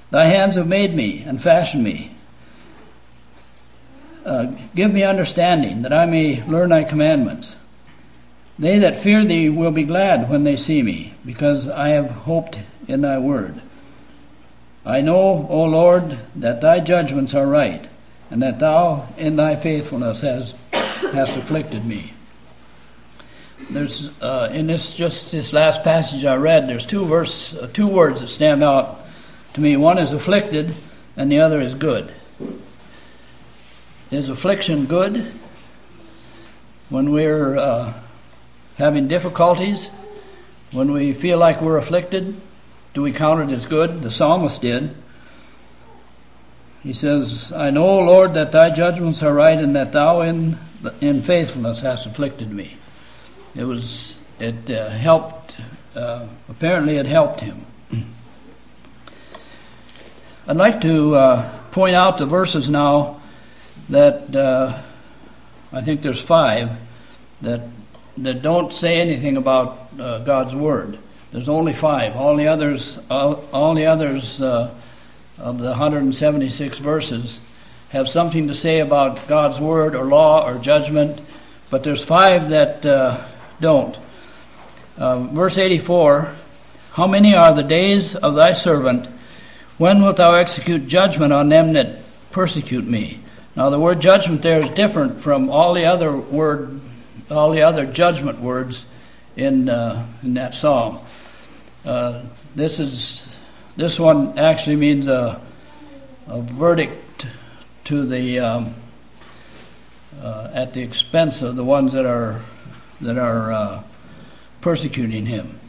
Thy 0.09 0.25
hands 0.25 0.55
have 0.55 0.67
made 0.67 0.95
me 0.95 1.23
and 1.23 1.41
fashioned 1.41 1.83
me. 1.83 2.15
Uh, 4.25 4.51
give 4.75 4.93
me 4.93 5.03
understanding, 5.03 5.81
that 5.81 5.93
I 5.93 6.05
may 6.05 6.43
learn 6.43 6.69
thy 6.69 6.83
commandments. 6.83 7.55
They 8.59 8.77
that 8.79 8.97
fear 8.97 9.25
thee 9.25 9.49
will 9.49 9.71
be 9.71 9.83
glad 9.83 10.29
when 10.29 10.43
they 10.43 10.55
see 10.55 10.83
me, 10.83 11.15
because 11.25 11.67
I 11.67 11.89
have 11.89 12.11
hoped 12.11 12.61
in 12.87 13.01
thy 13.01 13.17
word. 13.17 13.59
I 14.85 15.01
know, 15.01 15.47
O 15.49 15.63
Lord, 15.63 16.19
that 16.35 16.61
thy 16.61 16.79
judgments 16.79 17.33
are 17.33 17.47
right, 17.47 17.87
and 18.29 18.41
that 18.43 18.59
thou 18.59 19.07
in 19.17 19.37
thy 19.37 19.55
faithfulness 19.55 20.21
hast, 20.21 20.53
hast 20.71 21.37
afflicted 21.37 21.85
me 21.85 22.10
there's 23.69 24.09
uh, 24.21 24.49
in 24.53 24.67
this 24.67 24.95
just 24.95 25.31
this 25.31 25.53
last 25.53 25.83
passage 25.83 26.25
I 26.25 26.35
read. 26.35 26.67
There's 26.67 26.85
two 26.85 27.05
verse, 27.05 27.53
uh, 27.53 27.69
two 27.73 27.87
words 27.87 28.21
that 28.21 28.27
stand 28.27 28.63
out 28.63 28.99
to 29.53 29.61
me. 29.61 29.77
One 29.77 29.97
is 29.97 30.13
afflicted, 30.13 30.75
and 31.15 31.31
the 31.31 31.39
other 31.39 31.61
is 31.61 31.73
good. 31.73 32.13
Is 34.09 34.29
affliction 34.29 34.85
good? 34.85 35.31
When 36.89 37.11
we're 37.11 37.57
uh, 37.57 37.93
having 38.77 39.07
difficulties, 39.07 39.89
when 40.71 40.91
we 40.91 41.13
feel 41.13 41.37
like 41.37 41.61
we're 41.61 41.77
afflicted, 41.77 42.35
do 42.93 43.01
we 43.01 43.13
count 43.13 43.49
it 43.49 43.53
as 43.55 43.65
good? 43.65 44.01
The 44.01 44.11
psalmist 44.11 44.61
did. 44.61 44.95
He 46.83 46.93
says, 46.93 47.53
I 47.53 47.69
know, 47.69 47.99
Lord, 47.99 48.33
that 48.33 48.51
thy 48.51 48.71
judgments 48.71 49.21
are 49.21 49.33
right 49.33 49.57
and 49.57 49.75
that 49.75 49.91
thou 49.91 50.21
in, 50.21 50.57
in 50.99 51.21
faithfulness 51.21 51.81
hast 51.81 52.07
afflicted 52.07 52.51
me. 52.51 52.75
It 53.53 53.65
was, 53.65 54.17
it 54.39 54.69
uh, 54.69 54.89
helped, 54.89 55.57
uh, 55.93 56.25
apparently 56.47 56.95
it 56.95 57.05
helped 57.05 57.41
him. 57.41 57.65
I'd 60.47 60.55
like 60.55 60.79
to 60.81 61.15
uh, 61.15 61.59
point 61.71 61.95
out 61.95 62.17
the 62.17 62.25
verses 62.25 62.69
now 62.69 63.21
that 63.89 64.35
I 65.73 65.81
think 65.81 66.01
there's 66.01 66.21
five 66.21 66.71
that 67.41 67.61
that 68.17 68.41
don't 68.41 68.73
say 68.73 68.99
anything 68.99 69.37
about 69.37 69.97
God's 69.97 70.55
word. 70.55 70.97
There's 71.31 71.49
only 71.49 71.73
five. 71.73 72.15
All 72.15 72.35
the 72.35 72.47
others, 72.47 72.99
all, 73.09 73.43
all 73.53 73.73
the 73.73 73.85
others 73.85 74.41
of 74.41 74.77
the 75.37 75.69
176 75.69 76.77
verses 76.79 77.39
have 77.89 78.07
something 78.07 78.47
to 78.47 78.55
say 78.55 78.79
about 78.79 79.27
God's 79.27 79.59
word 79.59 79.95
or 79.95 80.05
law 80.05 80.47
or 80.47 80.57
judgment, 80.57 81.21
but 81.69 81.83
there's 81.83 82.03
five 82.03 82.49
that 82.49 82.85
don't. 83.61 83.97
Uh, 84.97 85.19
verse 85.19 85.57
84 85.57 86.35
How 86.91 87.07
many 87.07 87.33
are 87.33 87.53
the 87.53 87.63
days 87.63 88.15
of 88.15 88.35
thy 88.35 88.53
servant? 88.53 89.07
When 89.77 90.01
wilt 90.03 90.17
thou 90.17 90.33
execute 90.33 90.87
judgment 90.87 91.31
on 91.31 91.49
them 91.49 91.73
that 91.73 91.99
persecute 92.31 92.85
me? 92.85 93.19
Now, 93.55 93.69
the 93.69 93.79
word 93.79 94.01
judgment 94.01 94.41
there 94.41 94.61
is 94.61 94.69
different 94.69 95.21
from 95.21 95.49
all 95.49 95.73
the 95.73 95.85
other 95.85 96.15
word, 96.15 96.79
all 97.29 97.51
the 97.51 97.61
other 97.61 97.85
judgment 97.85 98.39
words 98.39 98.85
in 99.35 99.69
uh, 99.69 100.05
in 100.23 100.35
that 100.35 100.53
psalm. 100.53 100.99
Uh, 101.83 102.23
this 102.55 102.79
is 102.79 103.37
this 103.75 103.99
one 103.99 104.37
actually 104.37 104.75
means 104.75 105.07
a, 105.07 105.41
a 106.27 106.41
verdict 106.41 107.25
to 107.85 108.05
the 108.05 108.39
um, 108.39 108.75
uh, 110.21 110.51
at 110.53 110.73
the 110.73 110.81
expense 110.81 111.41
of 111.41 111.55
the 111.55 111.63
ones 111.63 111.93
that 111.93 112.05
are 112.05 112.41
that 113.01 113.17
are 113.17 113.51
uh, 113.51 113.83
persecuting 114.61 115.25
him, 115.25 115.59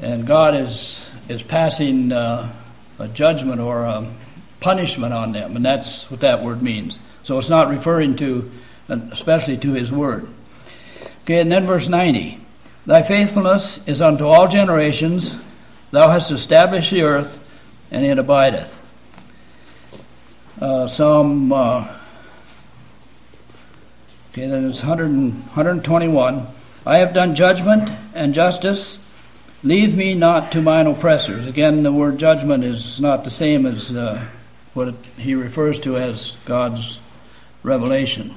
and 0.00 0.26
God 0.26 0.54
is 0.54 1.10
is 1.28 1.42
passing 1.42 2.12
uh, 2.12 2.52
a 2.98 3.08
judgment 3.08 3.60
or 3.60 3.82
a 3.82 4.10
punishment 4.60 5.12
on 5.12 5.32
them, 5.32 5.56
and 5.56 5.64
that's 5.64 6.10
what 6.10 6.20
that 6.20 6.42
word 6.42 6.62
means. 6.62 6.98
So 7.22 7.38
it's 7.38 7.48
not 7.48 7.68
referring 7.68 8.16
to, 8.16 8.50
especially 8.88 9.58
to 9.58 9.72
His 9.72 9.92
word. 9.92 10.28
Okay, 11.22 11.40
and 11.40 11.52
then 11.52 11.66
verse 11.66 11.88
ninety: 11.88 12.40
Thy 12.86 13.02
faithfulness 13.02 13.80
is 13.86 14.00
unto 14.00 14.26
all 14.26 14.48
generations. 14.48 15.36
Thou 15.90 16.10
hast 16.10 16.30
established 16.30 16.90
the 16.90 17.02
earth, 17.02 17.40
and 17.90 18.04
it 18.04 18.18
abideth. 18.18 18.76
Uh, 20.60 20.86
Psalm, 20.88 21.52
uh, 21.52 21.86
okay, 24.32 24.48
then 24.48 24.68
it's 24.68 24.80
100, 24.80 25.08
121. 25.08 26.46
I 26.86 26.98
have 26.98 27.14
done 27.14 27.34
judgment 27.34 27.90
and 28.14 28.34
justice. 28.34 28.98
Leave 29.62 29.96
me 29.96 30.14
not 30.14 30.52
to 30.52 30.62
mine 30.62 30.86
oppressors. 30.86 31.46
Again, 31.46 31.82
the 31.82 31.92
word 31.92 32.18
judgment 32.18 32.64
is 32.64 33.00
not 33.00 33.24
the 33.24 33.30
same 33.30 33.66
as 33.66 33.94
uh, 33.94 34.24
what 34.74 34.94
he 35.16 35.34
refers 35.34 35.80
to 35.80 35.96
as 35.96 36.36
God's 36.44 37.00
revelation. 37.62 38.34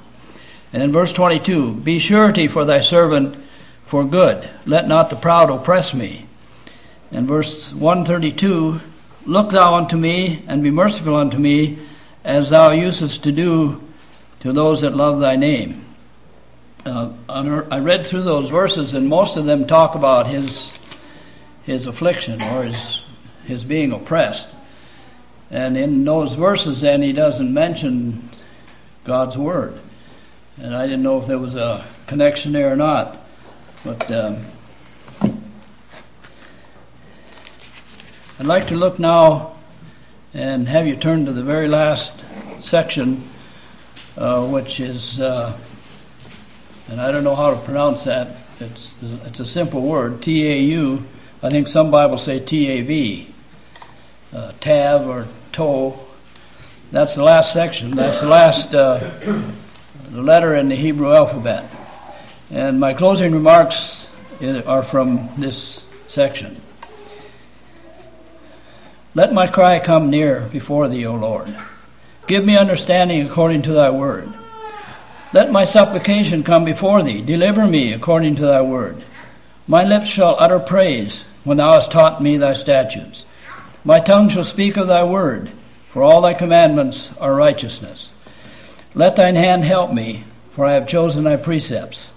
And 0.74 0.82
in 0.82 0.92
verse 0.92 1.14
22, 1.14 1.74
Be 1.76 2.00
surety 2.00 2.48
for 2.48 2.66
thy 2.66 2.80
servant 2.80 3.38
for 3.84 4.04
good. 4.04 4.50
Let 4.66 4.88
not 4.88 5.10
the 5.10 5.16
proud 5.16 5.50
oppress 5.50 5.94
me. 5.94 6.26
And 7.12 7.28
verse 7.28 7.74
132 7.74 8.82
Look 9.26 9.52
thou 9.52 9.76
unto 9.76 9.98
me, 9.98 10.44
and 10.48 10.64
be 10.64 10.72
merciful 10.72 11.16
unto 11.16 11.38
me, 11.38 11.78
as 12.24 12.50
thou 12.50 12.72
usest 12.72 13.24
to 13.24 13.32
do 13.32 13.84
to 14.40 14.52
those 14.52 14.82
that 14.82 14.96
love 14.96 15.20
thy 15.20 15.36
name. 15.36 15.86
Uh, 16.86 17.12
I 17.30 17.80
read 17.80 18.08
through 18.08 18.24
those 18.24 18.50
verses, 18.50 18.94
and 18.94 19.08
most 19.08 19.38
of 19.38 19.46
them 19.46 19.68
talk 19.68 19.96
about 19.96 20.28
his 20.28 20.74
his 21.64 21.86
affliction 21.86 22.42
or 22.42 22.64
his 22.64 23.04
his 23.44 23.64
being 23.64 23.92
oppressed. 23.92 24.50
And 25.52 25.78
in 25.78 26.06
those 26.06 26.36
verses, 26.36 26.82
then 26.82 27.02
he 27.02 27.14
doesn't 27.14 27.54
mention 27.54 28.30
God's 29.04 29.38
word. 29.38 29.80
And 30.58 30.76
I 30.76 30.88
didn't 30.88 31.04
know 31.04 31.20
if 31.20 31.28
there 31.28 31.40
was 31.40 31.56
a 31.56 31.86
connection 32.08 32.52
there 32.54 32.72
or 32.72 32.76
not, 32.76 33.18
but. 33.84 34.12
Um, 34.12 34.46
I'd 38.42 38.48
like 38.48 38.70
to 38.70 38.76
look 38.76 38.98
now 38.98 39.56
and 40.34 40.68
have 40.68 40.88
you 40.88 40.96
turn 40.96 41.28
to 41.28 41.32
the 41.32 41.44
very 41.44 41.68
last 41.68 42.12
section, 42.60 43.30
uh, 44.18 44.48
which 44.48 44.80
is, 44.80 45.22
uh, 45.22 45.56
and 46.92 47.00
I 47.00 47.10
don't 47.12 47.24
know 47.24 47.36
how 47.36 47.52
to 47.52 47.58
pronounce 47.58 48.04
that. 48.04 48.38
It's 48.60 48.94
it's 49.02 49.40
a 49.40 49.46
simple 49.46 49.82
word, 49.82 50.22
T 50.22 50.46
A 50.48 50.60
U. 50.60 51.04
I 51.42 51.50
think 51.50 51.68
some 51.68 51.90
Bibles 51.90 52.24
say 52.24 52.40
T 52.40 52.68
A 52.68 52.82
V, 52.82 53.34
uh, 54.34 54.52
Tav 54.60 55.08
or 55.08 55.28
To. 55.54 55.94
That's 56.92 57.16
the 57.16 57.24
last 57.24 57.54
section. 57.54 57.96
That's 57.96 58.20
the 58.20 58.28
last 58.28 58.76
uh, 58.76 59.10
letter 60.12 60.54
in 60.56 60.68
the 60.68 60.76
Hebrew 60.76 61.14
alphabet. 61.16 61.72
And 62.52 62.80
my 62.82 62.94
closing 62.94 63.32
remarks 63.32 64.10
are 64.66 64.84
from 64.84 65.30
this 65.38 65.86
section. 66.10 66.62
Let 69.16 69.34
my 69.34 69.48
cry 69.48 69.80
come 69.80 70.10
near 70.10 70.42
before 70.42 70.90
thee, 70.90 71.06
O 71.06 71.16
Lord. 71.16 71.56
Give 72.28 72.44
me 72.44 72.58
understanding 72.58 73.26
according 73.26 73.62
to 73.64 73.74
thy 73.74 73.90
word. 73.90 74.32
Let 75.34 75.52
my 75.52 75.64
supplication 75.64 76.44
come 76.44 76.66
before 76.66 77.02
thee. 77.04 77.22
Deliver 77.22 77.66
me 77.66 77.94
according 77.94 78.36
to 78.36 78.46
thy 78.46 78.62
word. 78.62 79.02
My 79.66 79.84
lips 79.84 80.08
shall 80.08 80.36
utter 80.38 80.60
praise 80.60 81.24
when 81.46 81.58
thou 81.58 81.74
hast 81.74 81.92
taught 81.92 82.22
me 82.22 82.36
thy 82.36 82.54
statutes. 82.54 83.26
My 83.86 84.00
tongue 84.00 84.28
shall 84.28 84.44
speak 84.44 84.76
of 84.76 84.88
thy 84.88 85.04
word, 85.06 85.50
for 85.90 86.04
all 86.04 86.22
thy 86.22 86.34
commandments 86.34 87.12
are 87.20 87.34
righteousness. 87.34 88.12
Let 88.94 89.16
thine 89.16 89.36
hand 89.36 89.64
help 89.64 89.94
me, 89.94 90.26
for 90.52 90.66
I 90.66 90.74
have 90.74 90.88
chosen 90.88 91.24
thy 91.24 91.38
precepts. 91.38 92.08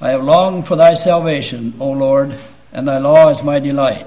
I 0.00 0.10
have 0.10 0.24
longed 0.24 0.66
for 0.66 0.76
thy 0.76 0.94
salvation, 0.94 1.74
O 1.78 1.90
Lord, 1.90 2.34
and 2.72 2.88
thy 2.88 2.96
law 2.96 3.28
is 3.28 3.42
my 3.42 3.58
delight. 3.58 4.06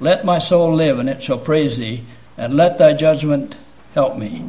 Let 0.00 0.24
my 0.24 0.40
soul 0.40 0.74
live, 0.74 0.98
and 0.98 1.08
it 1.08 1.22
shall 1.22 1.38
praise 1.38 1.76
thee, 1.76 2.04
and 2.36 2.54
let 2.54 2.78
thy 2.78 2.94
judgment 2.94 3.56
help 3.94 4.16
me. 4.16 4.44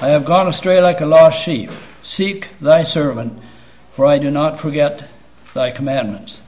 I 0.00 0.10
have 0.10 0.24
gone 0.24 0.48
astray 0.48 0.80
like 0.80 1.02
a 1.02 1.06
lost 1.06 1.42
sheep. 1.42 1.70
Seek 2.06 2.50
thy 2.60 2.84
servant, 2.84 3.36
for 3.92 4.06
I 4.06 4.18
do 4.18 4.30
not 4.30 4.60
forget 4.60 5.08
thy 5.54 5.72
commandments. 5.72 6.40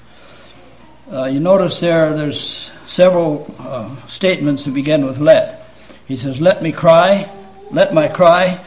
Uh, 1.12 1.24
you 1.24 1.40
notice 1.40 1.80
there, 1.80 2.16
there's 2.16 2.70
several 2.86 3.52
uh, 3.58 3.90
statements 4.06 4.64
that 4.64 4.70
begin 4.70 5.04
with 5.04 5.18
let. 5.18 5.68
He 6.06 6.16
says, 6.16 6.40
Let 6.40 6.62
me 6.62 6.70
cry, 6.70 7.28
let 7.72 7.92
my 7.92 8.06
cry 8.06 8.64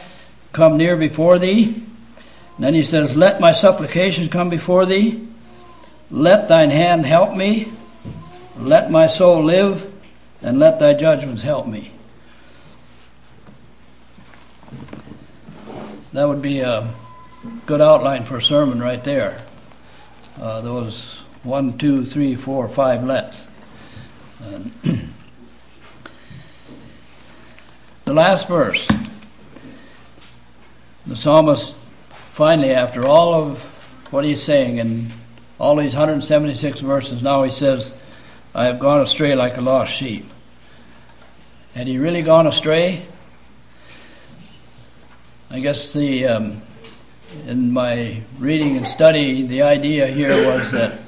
come 0.52 0.76
near 0.76 0.94
before 0.96 1.38
thee. 1.38 1.64
And 1.64 2.58
then 2.58 2.74
he 2.74 2.82
says, 2.82 3.16
Let 3.16 3.40
my 3.40 3.52
supplications 3.52 4.28
come 4.28 4.50
before 4.50 4.84
thee. 4.84 5.26
Let 6.10 6.48
thine 6.48 6.70
hand 6.70 7.06
help 7.06 7.34
me. 7.34 7.72
Let 8.58 8.90
my 8.90 9.06
soul 9.06 9.42
live, 9.42 9.90
and 10.42 10.58
let 10.58 10.78
thy 10.78 10.92
judgments 10.92 11.42
help 11.42 11.66
me. 11.66 11.90
That 16.12 16.28
would 16.28 16.42
be 16.42 16.60
a 16.60 16.92
good 17.64 17.80
outline 17.80 18.24
for 18.24 18.36
a 18.36 18.42
sermon 18.42 18.82
right 18.82 19.02
there. 19.02 19.40
Uh, 20.38 20.60
those 20.60 21.22
one, 21.42 21.78
two, 21.78 22.04
three, 22.04 22.36
four, 22.36 22.68
five 22.68 23.02
lets. 23.02 23.46
the 28.04 28.12
last 28.12 28.48
verse. 28.48 28.86
The 31.06 31.16
psalmist 31.16 31.76
finally, 32.32 32.72
after 32.72 33.06
all 33.06 33.34
of 33.34 33.62
what 34.10 34.24
he's 34.24 34.42
saying 34.42 34.78
in 34.78 35.12
all 35.58 35.76
these 35.76 35.94
176 35.94 36.80
verses, 36.80 37.22
now 37.22 37.42
he 37.42 37.50
says, 37.50 37.92
I 38.54 38.64
have 38.64 38.78
gone 38.78 39.00
astray 39.00 39.34
like 39.34 39.56
a 39.56 39.60
lost 39.62 39.94
sheep. 39.94 40.28
Had 41.74 41.86
he 41.86 41.96
really 41.96 42.22
gone 42.22 42.46
astray? 42.46 43.06
I 45.52 45.60
guess 45.60 45.92
the 45.92 46.28
um, 46.28 46.62
in 47.46 47.72
my 47.72 48.22
reading 48.38 48.78
and 48.78 48.88
study, 48.88 49.46
the 49.46 49.60
idea 49.60 50.06
here 50.06 50.46
was 50.50 50.70
that 50.72 50.98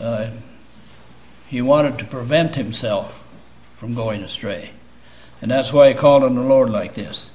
uh, 0.00 0.30
he 1.48 1.60
wanted 1.60 1.98
to 1.98 2.06
prevent 2.06 2.54
himself 2.54 3.22
from 3.76 3.94
going 3.94 4.22
astray. 4.22 4.70
And 5.42 5.50
that's 5.50 5.70
why 5.70 5.88
he 5.88 5.94
called 5.94 6.22
on 6.22 6.34
the 6.34 6.40
Lord 6.40 6.70
like 6.70 6.94
this 6.94 7.28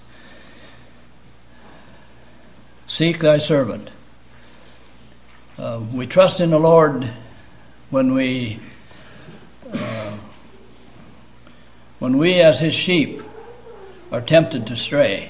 Seek 2.88 3.20
thy 3.20 3.38
servant. 3.38 3.91
Uh, 5.55 5.82
we 5.93 6.07
trust 6.07 6.41
in 6.41 6.49
the 6.49 6.59
Lord 6.59 7.07
when 7.91 8.15
we, 8.15 8.59
uh, 9.72 10.18
when 11.99 12.18
we 12.18 12.41
as 12.41 12.59
his 12.59 12.74
sheep 12.74 13.22
are 14.11 14.22
tempted 14.22 14.65
to 14.65 14.76
stray. 14.76 15.30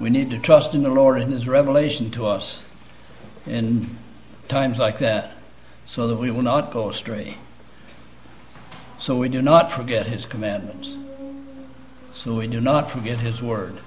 We 0.00 0.08
need 0.08 0.30
to 0.30 0.38
trust 0.38 0.74
in 0.74 0.82
the 0.82 0.90
Lord 0.90 1.20
and 1.20 1.30
his 1.30 1.46
revelation 1.46 2.10
to 2.12 2.26
us 2.26 2.62
in 3.46 3.98
times 4.48 4.78
like 4.78 4.98
that 4.98 5.32
so 5.84 6.08
that 6.08 6.16
we 6.16 6.30
will 6.30 6.42
not 6.42 6.72
go 6.72 6.88
astray. 6.88 7.36
So 8.96 9.16
we 9.16 9.28
do 9.28 9.42
not 9.42 9.70
forget 9.70 10.06
his 10.06 10.24
commandments. 10.24 10.96
So 12.14 12.34
we 12.34 12.46
do 12.46 12.60
not 12.62 12.90
forget 12.90 13.18
his 13.18 13.42
word. 13.42 13.78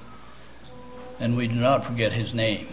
And 1.19 1.35
we 1.35 1.47
do 1.47 1.55
not 1.55 1.83
forget 1.83 2.13
his 2.13 2.33
name. 2.33 2.67